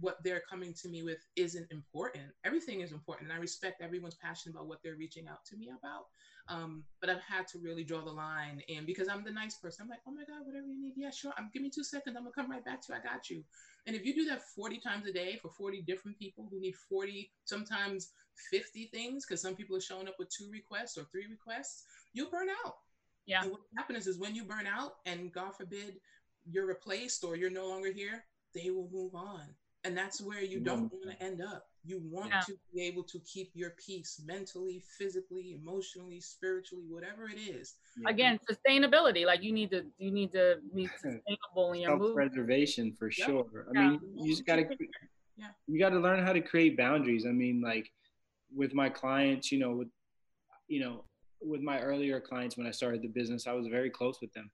[0.00, 2.24] what they're coming to me with isn't important.
[2.44, 3.30] Everything is important.
[3.30, 6.06] And I respect everyone's passion about what they're reaching out to me about.
[6.48, 9.82] Um, but I've had to really draw the line and because I'm the nice person,
[9.82, 10.92] I'm like, oh my God, whatever you need.
[10.96, 11.32] Yeah, sure.
[11.36, 12.16] I'm give me two seconds.
[12.16, 12.98] I'm gonna come right back to you.
[12.98, 13.42] I got you.
[13.86, 16.74] And if you do that 40 times a day for 40 different people who need
[16.88, 18.12] 40, sometimes
[18.52, 22.30] 50 things, because some people are showing up with two requests or three requests, you'll
[22.30, 22.74] burn out.
[23.26, 23.42] Yeah.
[23.42, 25.96] And what happens is when you burn out and God forbid
[26.48, 28.24] you're replaced or you're no longer here,
[28.54, 29.42] they will move on.
[29.86, 31.68] And that's where you don't want to end up.
[31.84, 32.40] You want yeah.
[32.40, 37.74] to be able to keep your peace mentally, physically, emotionally, spiritually, whatever it is.
[38.04, 39.24] Again, sustainability.
[39.24, 43.28] Like you need to you need to be sustainable in your self-preservation for yep.
[43.28, 43.66] sure.
[43.68, 43.88] I yeah.
[43.90, 44.64] mean, you just gotta
[45.36, 45.46] yeah.
[45.68, 47.24] you gotta learn how to create boundaries.
[47.24, 47.88] I mean, like
[48.52, 49.88] with my clients, you know, with
[50.66, 51.04] you know,
[51.40, 54.50] with my earlier clients when I started the business, I was very close with them.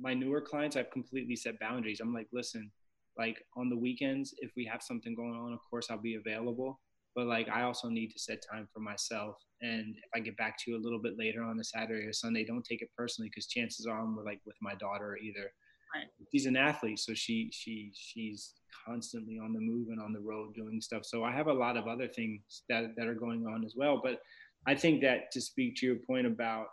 [0.00, 2.00] My newer clients, I've completely set boundaries.
[2.00, 2.72] I'm like, listen,
[3.18, 6.80] like on the weekends if we have something going on of course i'll be available.
[7.14, 9.36] But like i also need to set time for myself.
[9.60, 12.12] And if i get back to you a little bit later on a saturday or
[12.12, 15.52] sunday don't take it personally because chances are i'm like with my daughter either.
[15.94, 16.06] Right.
[16.32, 18.54] she's an athlete so she she she's
[18.86, 21.04] constantly on the move and on the road doing stuff.
[21.04, 24.00] So i have a lot of other things that that are going on as well.
[24.02, 24.20] But
[24.66, 26.66] i think that to speak to your point about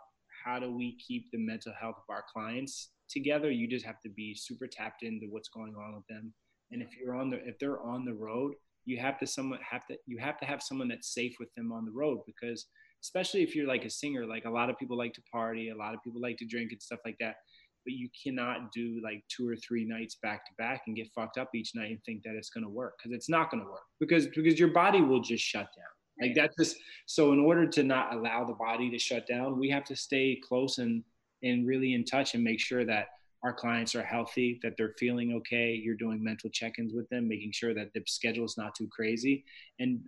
[0.44, 4.10] how do we keep the mental health of our clients together you just have to
[4.10, 6.32] be super tapped into what's going on with them.
[6.70, 8.54] And if you're on the if they're on the road
[8.84, 11.72] you have to someone have to you have to have someone that's safe with them
[11.72, 12.66] on the road because
[13.02, 15.76] especially if you're like a singer like a lot of people like to party a
[15.76, 17.36] lot of people like to drink and stuff like that
[17.84, 21.38] but you cannot do like two or three nights back to back and get fucked
[21.38, 23.70] up each night and think that it's going to work because it's not going to
[23.70, 26.28] work because because your body will just shut down.
[26.28, 29.70] Like that's just so in order to not allow the body to shut down we
[29.70, 31.02] have to stay close and
[31.42, 33.06] and really in touch and make sure that
[33.42, 35.72] our clients are healthy, that they're feeling okay.
[35.72, 39.44] You're doing mental check-ins with them, making sure that the schedule is not too crazy,
[39.78, 40.00] and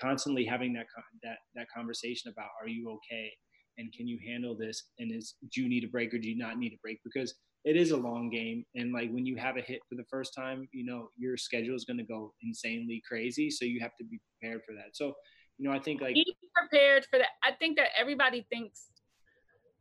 [0.00, 0.86] constantly having that
[1.22, 3.30] that that conversation about are you okay?
[3.78, 4.82] And can you handle this?
[4.98, 6.98] And is do you need a break or do you not need a break?
[7.04, 10.04] Because it is a long game and like when you have a hit for the
[10.10, 13.94] first time you know your schedule is going to go insanely crazy so you have
[13.96, 14.96] to be prepared for that.
[14.96, 15.14] So
[15.58, 18.86] you know i think like be prepared for that i think that everybody thinks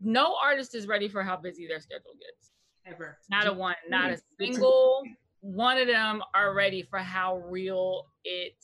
[0.01, 2.51] no artist is ready for how busy their schedule gets.
[2.85, 3.17] Ever.
[3.29, 5.03] Not a one, not a single
[5.41, 8.55] one of them are ready for how real it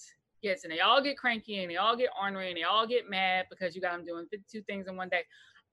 [0.41, 0.63] gets.
[0.63, 3.45] And they all get cranky and they all get ornery and they all get mad
[3.49, 5.23] because you got them doing 52 things in one day.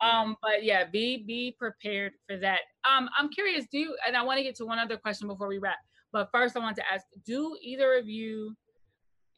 [0.01, 2.61] Um, but yeah, be be prepared for that.
[2.89, 5.47] Um, I'm curious, do you and I want to get to one other question before
[5.47, 5.79] we wrap.
[6.13, 8.57] But first I want to ask, do either of you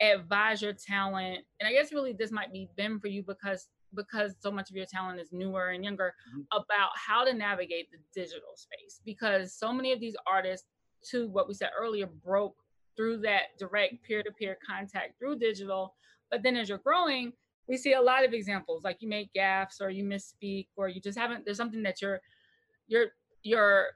[0.00, 1.40] advise your talent?
[1.60, 4.76] And I guess really this might be been for you because because so much of
[4.76, 6.42] your talent is newer and younger mm-hmm.
[6.52, 10.66] about how to navigate the digital space because so many of these artists
[11.10, 12.56] to what we said earlier broke
[12.96, 15.94] through that direct peer-to-peer contact through digital.
[16.30, 17.32] But then as you're growing
[17.68, 21.00] we see a lot of examples like you make gaffes or you misspeak or you
[21.00, 22.20] just haven't there's something that you're
[22.86, 23.06] you're
[23.42, 23.86] you're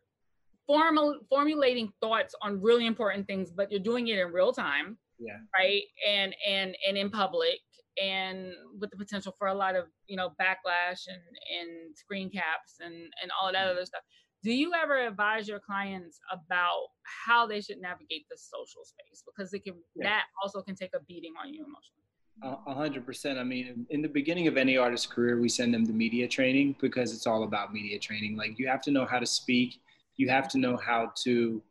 [0.66, 5.36] formal formulating thoughts on really important things but you're doing it in real time yeah.
[5.56, 5.82] right?
[6.08, 7.60] And and and in public
[8.00, 11.20] and with the potential for a lot of you know backlash and
[11.60, 13.76] and screen caps and and all of that mm-hmm.
[13.76, 14.02] other stuff.
[14.42, 19.22] Do you ever advise your clients about how they should navigate the social space?
[19.26, 20.08] Because it can yeah.
[20.08, 22.64] that also can take a beating on you emotionally.
[22.66, 23.38] A hundred percent.
[23.38, 26.76] I mean in the beginning of any artist's career we send them to media training
[26.80, 28.36] because it's all about media training.
[28.36, 29.80] Like you have to know how to speak.
[30.16, 31.62] You have to know how to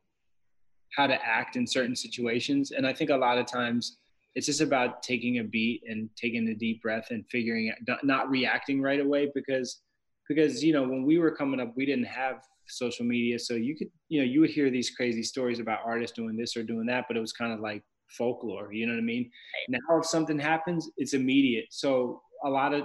[0.95, 2.71] how to act in certain situations.
[2.71, 3.97] And i think a lot of times
[4.35, 8.29] it's just about taking a beat and taking a deep breath and figuring out not
[8.29, 9.81] reacting right away because
[10.27, 13.39] because you know when we were coming up we didn't have social media.
[13.39, 16.55] So you could you know you would hear these crazy stories about artists doing this
[16.55, 17.83] or doing that but it was kind of like
[18.17, 19.29] folklore you know what i mean?
[19.69, 19.79] Right.
[19.89, 21.65] now if something happens it's immediate.
[21.69, 22.83] So a lot of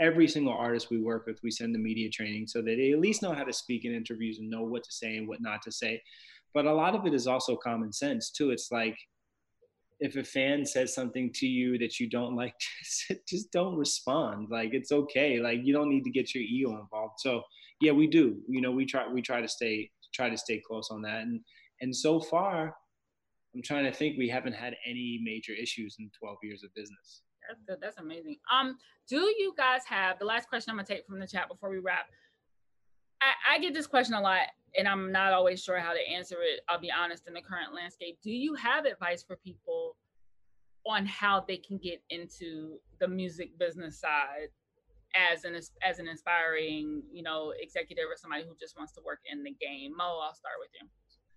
[0.00, 3.00] every single artist we work with we send the media training so that they at
[3.00, 5.62] least know how to speak in interviews and know what to say and what not
[5.62, 6.02] to say.
[6.52, 8.50] But a lot of it is also common sense too.
[8.50, 8.96] It's like
[10.04, 14.48] if a fan says something to you that you don't like, just, just don't respond.
[14.50, 15.40] Like it's okay.
[15.40, 17.14] Like you don't need to get your ego involved.
[17.18, 17.42] So
[17.80, 18.36] yeah, we do.
[18.46, 21.22] You know, we try we try to stay try to stay close on that.
[21.22, 21.40] And
[21.80, 22.76] and so far,
[23.54, 27.22] I'm trying to think we haven't had any major issues in 12 years of business.
[27.48, 27.78] That's good.
[27.80, 28.36] That's amazing.
[28.52, 28.76] Um,
[29.08, 31.78] do you guys have the last question I'm gonna take from the chat before we
[31.78, 32.06] wrap?
[33.24, 34.46] I, I get this question a lot
[34.76, 36.60] and I'm not always sure how to answer it.
[36.68, 38.18] I'll be honest in the current landscape.
[38.22, 39.96] Do you have advice for people
[40.86, 44.48] on how they can get into the music business side
[45.14, 49.20] as an as an inspiring, you know, executive or somebody who just wants to work
[49.30, 49.92] in the game?
[49.96, 50.88] Mo, I'll start with you.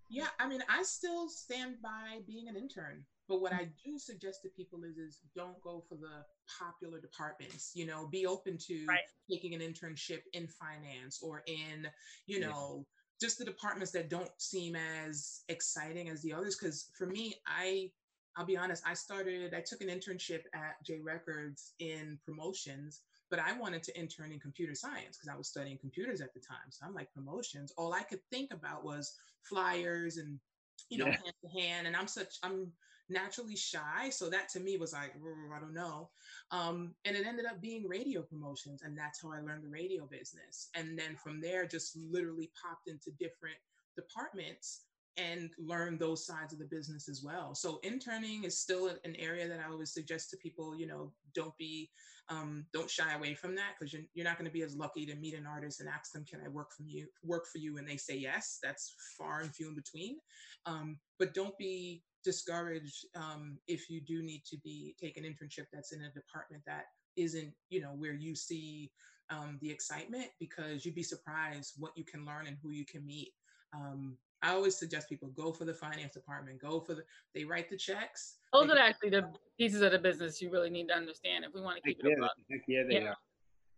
[0.10, 3.04] Yeah, I mean, I still stand by being an intern.
[3.28, 3.60] But what mm.
[3.60, 6.24] I do suggest to people is is don't go for the
[6.60, 7.72] popular departments.
[7.76, 9.00] You know, be open to right.
[9.30, 11.88] taking an internship in finance or in,
[12.26, 12.86] you know,
[13.20, 16.58] just the departments that don't seem as exciting as the others.
[16.58, 17.92] Because for me, I
[18.38, 23.02] I'll be honest, I started, I took an internship at J Records in promotions,
[23.32, 26.40] but I wanted to intern in computer science because I was studying computers at the
[26.40, 26.70] time.
[26.70, 27.74] So I'm like, promotions.
[27.78, 30.40] All I could think about was flyers and,
[30.90, 31.14] you know, yeah.
[31.14, 31.88] hand to hand.
[31.88, 32.72] And I'm such, I'm
[33.10, 34.10] naturally shy.
[34.10, 35.14] So that to me was like,
[35.56, 36.10] I don't know.
[36.52, 38.82] Um, and it ended up being radio promotions.
[38.84, 40.70] And that's how I learned the radio business.
[40.76, 43.58] And then from there, just literally popped into different
[43.96, 44.84] departments
[45.18, 47.56] and learn those sides of the business as well.
[47.56, 51.58] So interning is still an area that I always suggest to people, you know, don't
[51.58, 51.90] be,
[52.30, 55.08] um, don't shy away from that because you're, you're not going to be as lucky
[55.08, 57.78] to meet an artist and ask them, can I work from you, work for you?
[57.78, 60.18] And they say yes, that's far and few in between.
[60.68, 65.68] Um, but don't be discouraged um, if you do need to be take an internship
[65.72, 66.84] that's in a department that
[67.16, 68.92] isn't, you know, where you see
[69.30, 73.06] um, the excitement because you'd be surprised what you can learn and who you can
[73.06, 73.32] meet.
[73.74, 77.04] Um, I always suggest people go for the finance department, go for the,
[77.34, 78.40] they write the checks.
[78.52, 81.62] Those are actually the pieces of the business you really need to understand if we
[81.62, 82.32] want to keep it up.
[82.68, 83.10] Yeah, they yeah.
[83.12, 83.16] are.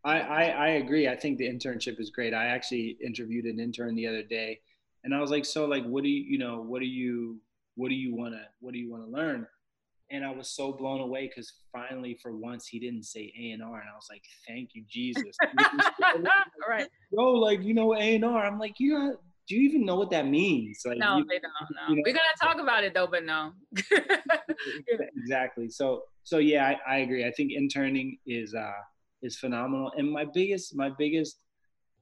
[0.03, 1.07] I, I, I agree.
[1.07, 2.33] I think the internship is great.
[2.33, 4.59] I actually interviewed an intern the other day
[5.03, 7.39] and I was like, so like, what do you, you know, what do you,
[7.79, 9.47] what do you want to, what do you want to learn?
[10.11, 13.63] And I was so blown away because finally, for once, he didn't say A and
[13.63, 15.37] R, and I was like, "Thank you, Jesus!"
[16.67, 16.87] right?
[17.11, 18.43] Yo, like you know A and R.
[18.43, 19.17] I'm like, you know,
[19.47, 20.81] do you even know what that means?
[20.83, 21.53] Like, no, you, they don't.
[21.75, 21.89] No.
[21.89, 23.51] You know, We're gonna talk about it though, but no.
[25.15, 25.69] exactly.
[25.69, 27.25] So, so yeah, I, I, agree.
[27.25, 28.71] I think interning is uh
[29.21, 29.91] is phenomenal.
[29.95, 31.37] And my biggest my biggest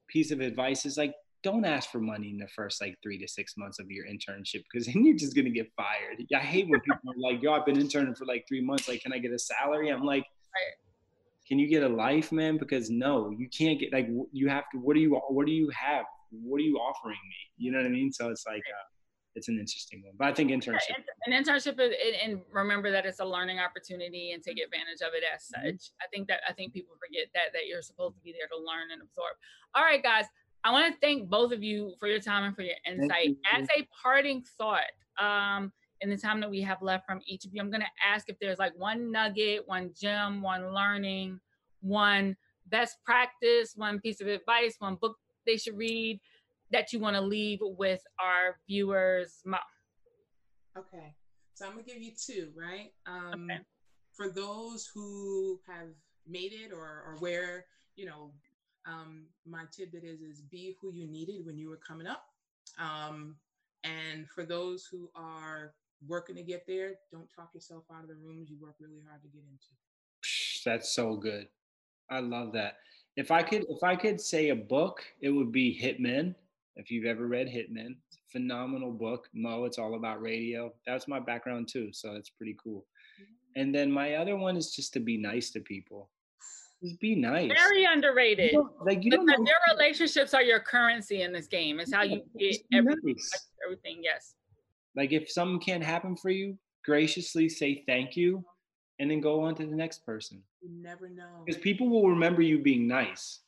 [0.08, 3.28] piece of advice is like, don't ask for money in the first like three to
[3.28, 6.22] six months of your internship because then you're just gonna get fired.
[6.34, 8.88] I hate when people are like, "Yo, I've been interning for like three months.
[8.88, 10.24] Like, can I get a salary?" I'm like.
[11.46, 12.58] Can you get a life, man?
[12.58, 14.78] Because no, you can't get like you have to.
[14.78, 16.04] What do you What do you have?
[16.30, 17.36] what are you offering me?
[17.56, 18.12] You know what I mean?
[18.12, 18.86] So it's like, uh,
[19.34, 20.14] it's an interesting one.
[20.18, 20.98] But I think internship.
[21.26, 25.22] An internship, is, and remember that it's a learning opportunity and take advantage of it
[25.22, 25.68] as mm-hmm.
[25.68, 25.74] such.
[25.74, 26.02] Mm-hmm.
[26.02, 28.58] I think that I think people forget that that you're supposed to be there to
[28.58, 29.36] learn and absorb.
[29.74, 30.26] All right, guys.
[30.64, 33.28] I want to thank both of you for your time and for your insight.
[33.28, 33.36] You.
[33.52, 34.82] As a parting thought,
[35.18, 37.86] um, in the time that we have left from each of you, I'm going to
[38.06, 41.40] ask if there's like one nugget, one gem, one learning,
[41.80, 42.36] one
[42.66, 46.20] best practice, one piece of advice, one book they should read
[46.70, 49.42] that you want to leave with our viewers?
[50.76, 51.14] Okay,
[51.54, 52.92] so I'm gonna give you two, right?
[53.06, 53.60] Um, okay.
[54.12, 55.88] For those who have
[56.26, 58.32] made it or, or where, you know,
[58.88, 62.24] um, my tidbit is is be who you needed when you were coming up.
[62.78, 63.36] Um,
[63.84, 65.74] and for those who are
[66.06, 69.22] working to get there, don't talk yourself out of the rooms you work really hard
[69.22, 69.66] to get into.
[70.64, 71.48] That's so good.
[72.10, 72.76] I love that.
[73.16, 76.34] If I could, if I could say a book, it would be Hitmen.
[76.76, 77.96] If you've ever read Hitmen,
[78.30, 79.28] phenomenal book.
[79.34, 80.72] Mo, it's all about radio.
[80.86, 82.86] That's my background too, so it's pretty cool.
[83.20, 83.60] Mm-hmm.
[83.60, 86.10] And then my other one is just to be nice to people.
[86.82, 87.50] Just be nice.
[87.52, 88.52] Very underrated.
[88.52, 91.80] You like you don't Because know, your relationships are your currency in this game.
[91.80, 93.00] It's how you get everything.
[93.16, 93.48] nice.
[93.64, 93.98] everything.
[94.02, 94.34] Yes.
[94.94, 98.44] Like if something can't happen for you, graciously say thank you,
[99.00, 100.42] and then go on to the next person.
[100.62, 101.42] You never know.
[101.44, 103.40] Because people will remember you being nice.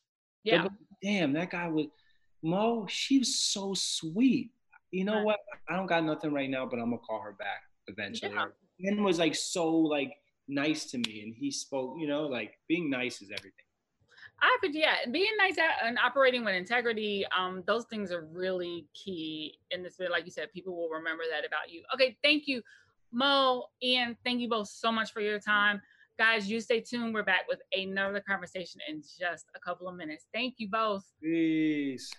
[0.45, 0.63] Yeah.
[0.63, 0.73] like,
[1.03, 1.87] Damn, that guy was
[2.43, 2.87] Mo.
[2.89, 4.51] She was so sweet.
[4.91, 5.25] You know Right.
[5.25, 5.41] what?
[5.69, 8.33] I don't got nothing right now, but I'm gonna call her back eventually.
[8.33, 8.47] Yeah.
[8.81, 10.13] Ben was like so like
[10.51, 11.97] nice to me, and he spoke.
[11.99, 13.65] You know, like being nice is everything.
[14.43, 19.59] I could, yeah, being nice and operating with integrity, um, those things are really key
[19.71, 19.99] in this.
[20.11, 21.83] Like you said, people will remember that about you.
[21.95, 22.63] Okay, thank you,
[23.13, 24.17] Mo, Ian.
[24.25, 25.83] Thank you both so much for your time,
[26.19, 26.51] guys.
[26.51, 27.13] You stay tuned.
[27.13, 30.27] We're back with another conversation in just a couple of minutes.
[30.33, 31.05] Thank you both.
[31.23, 32.11] Peace.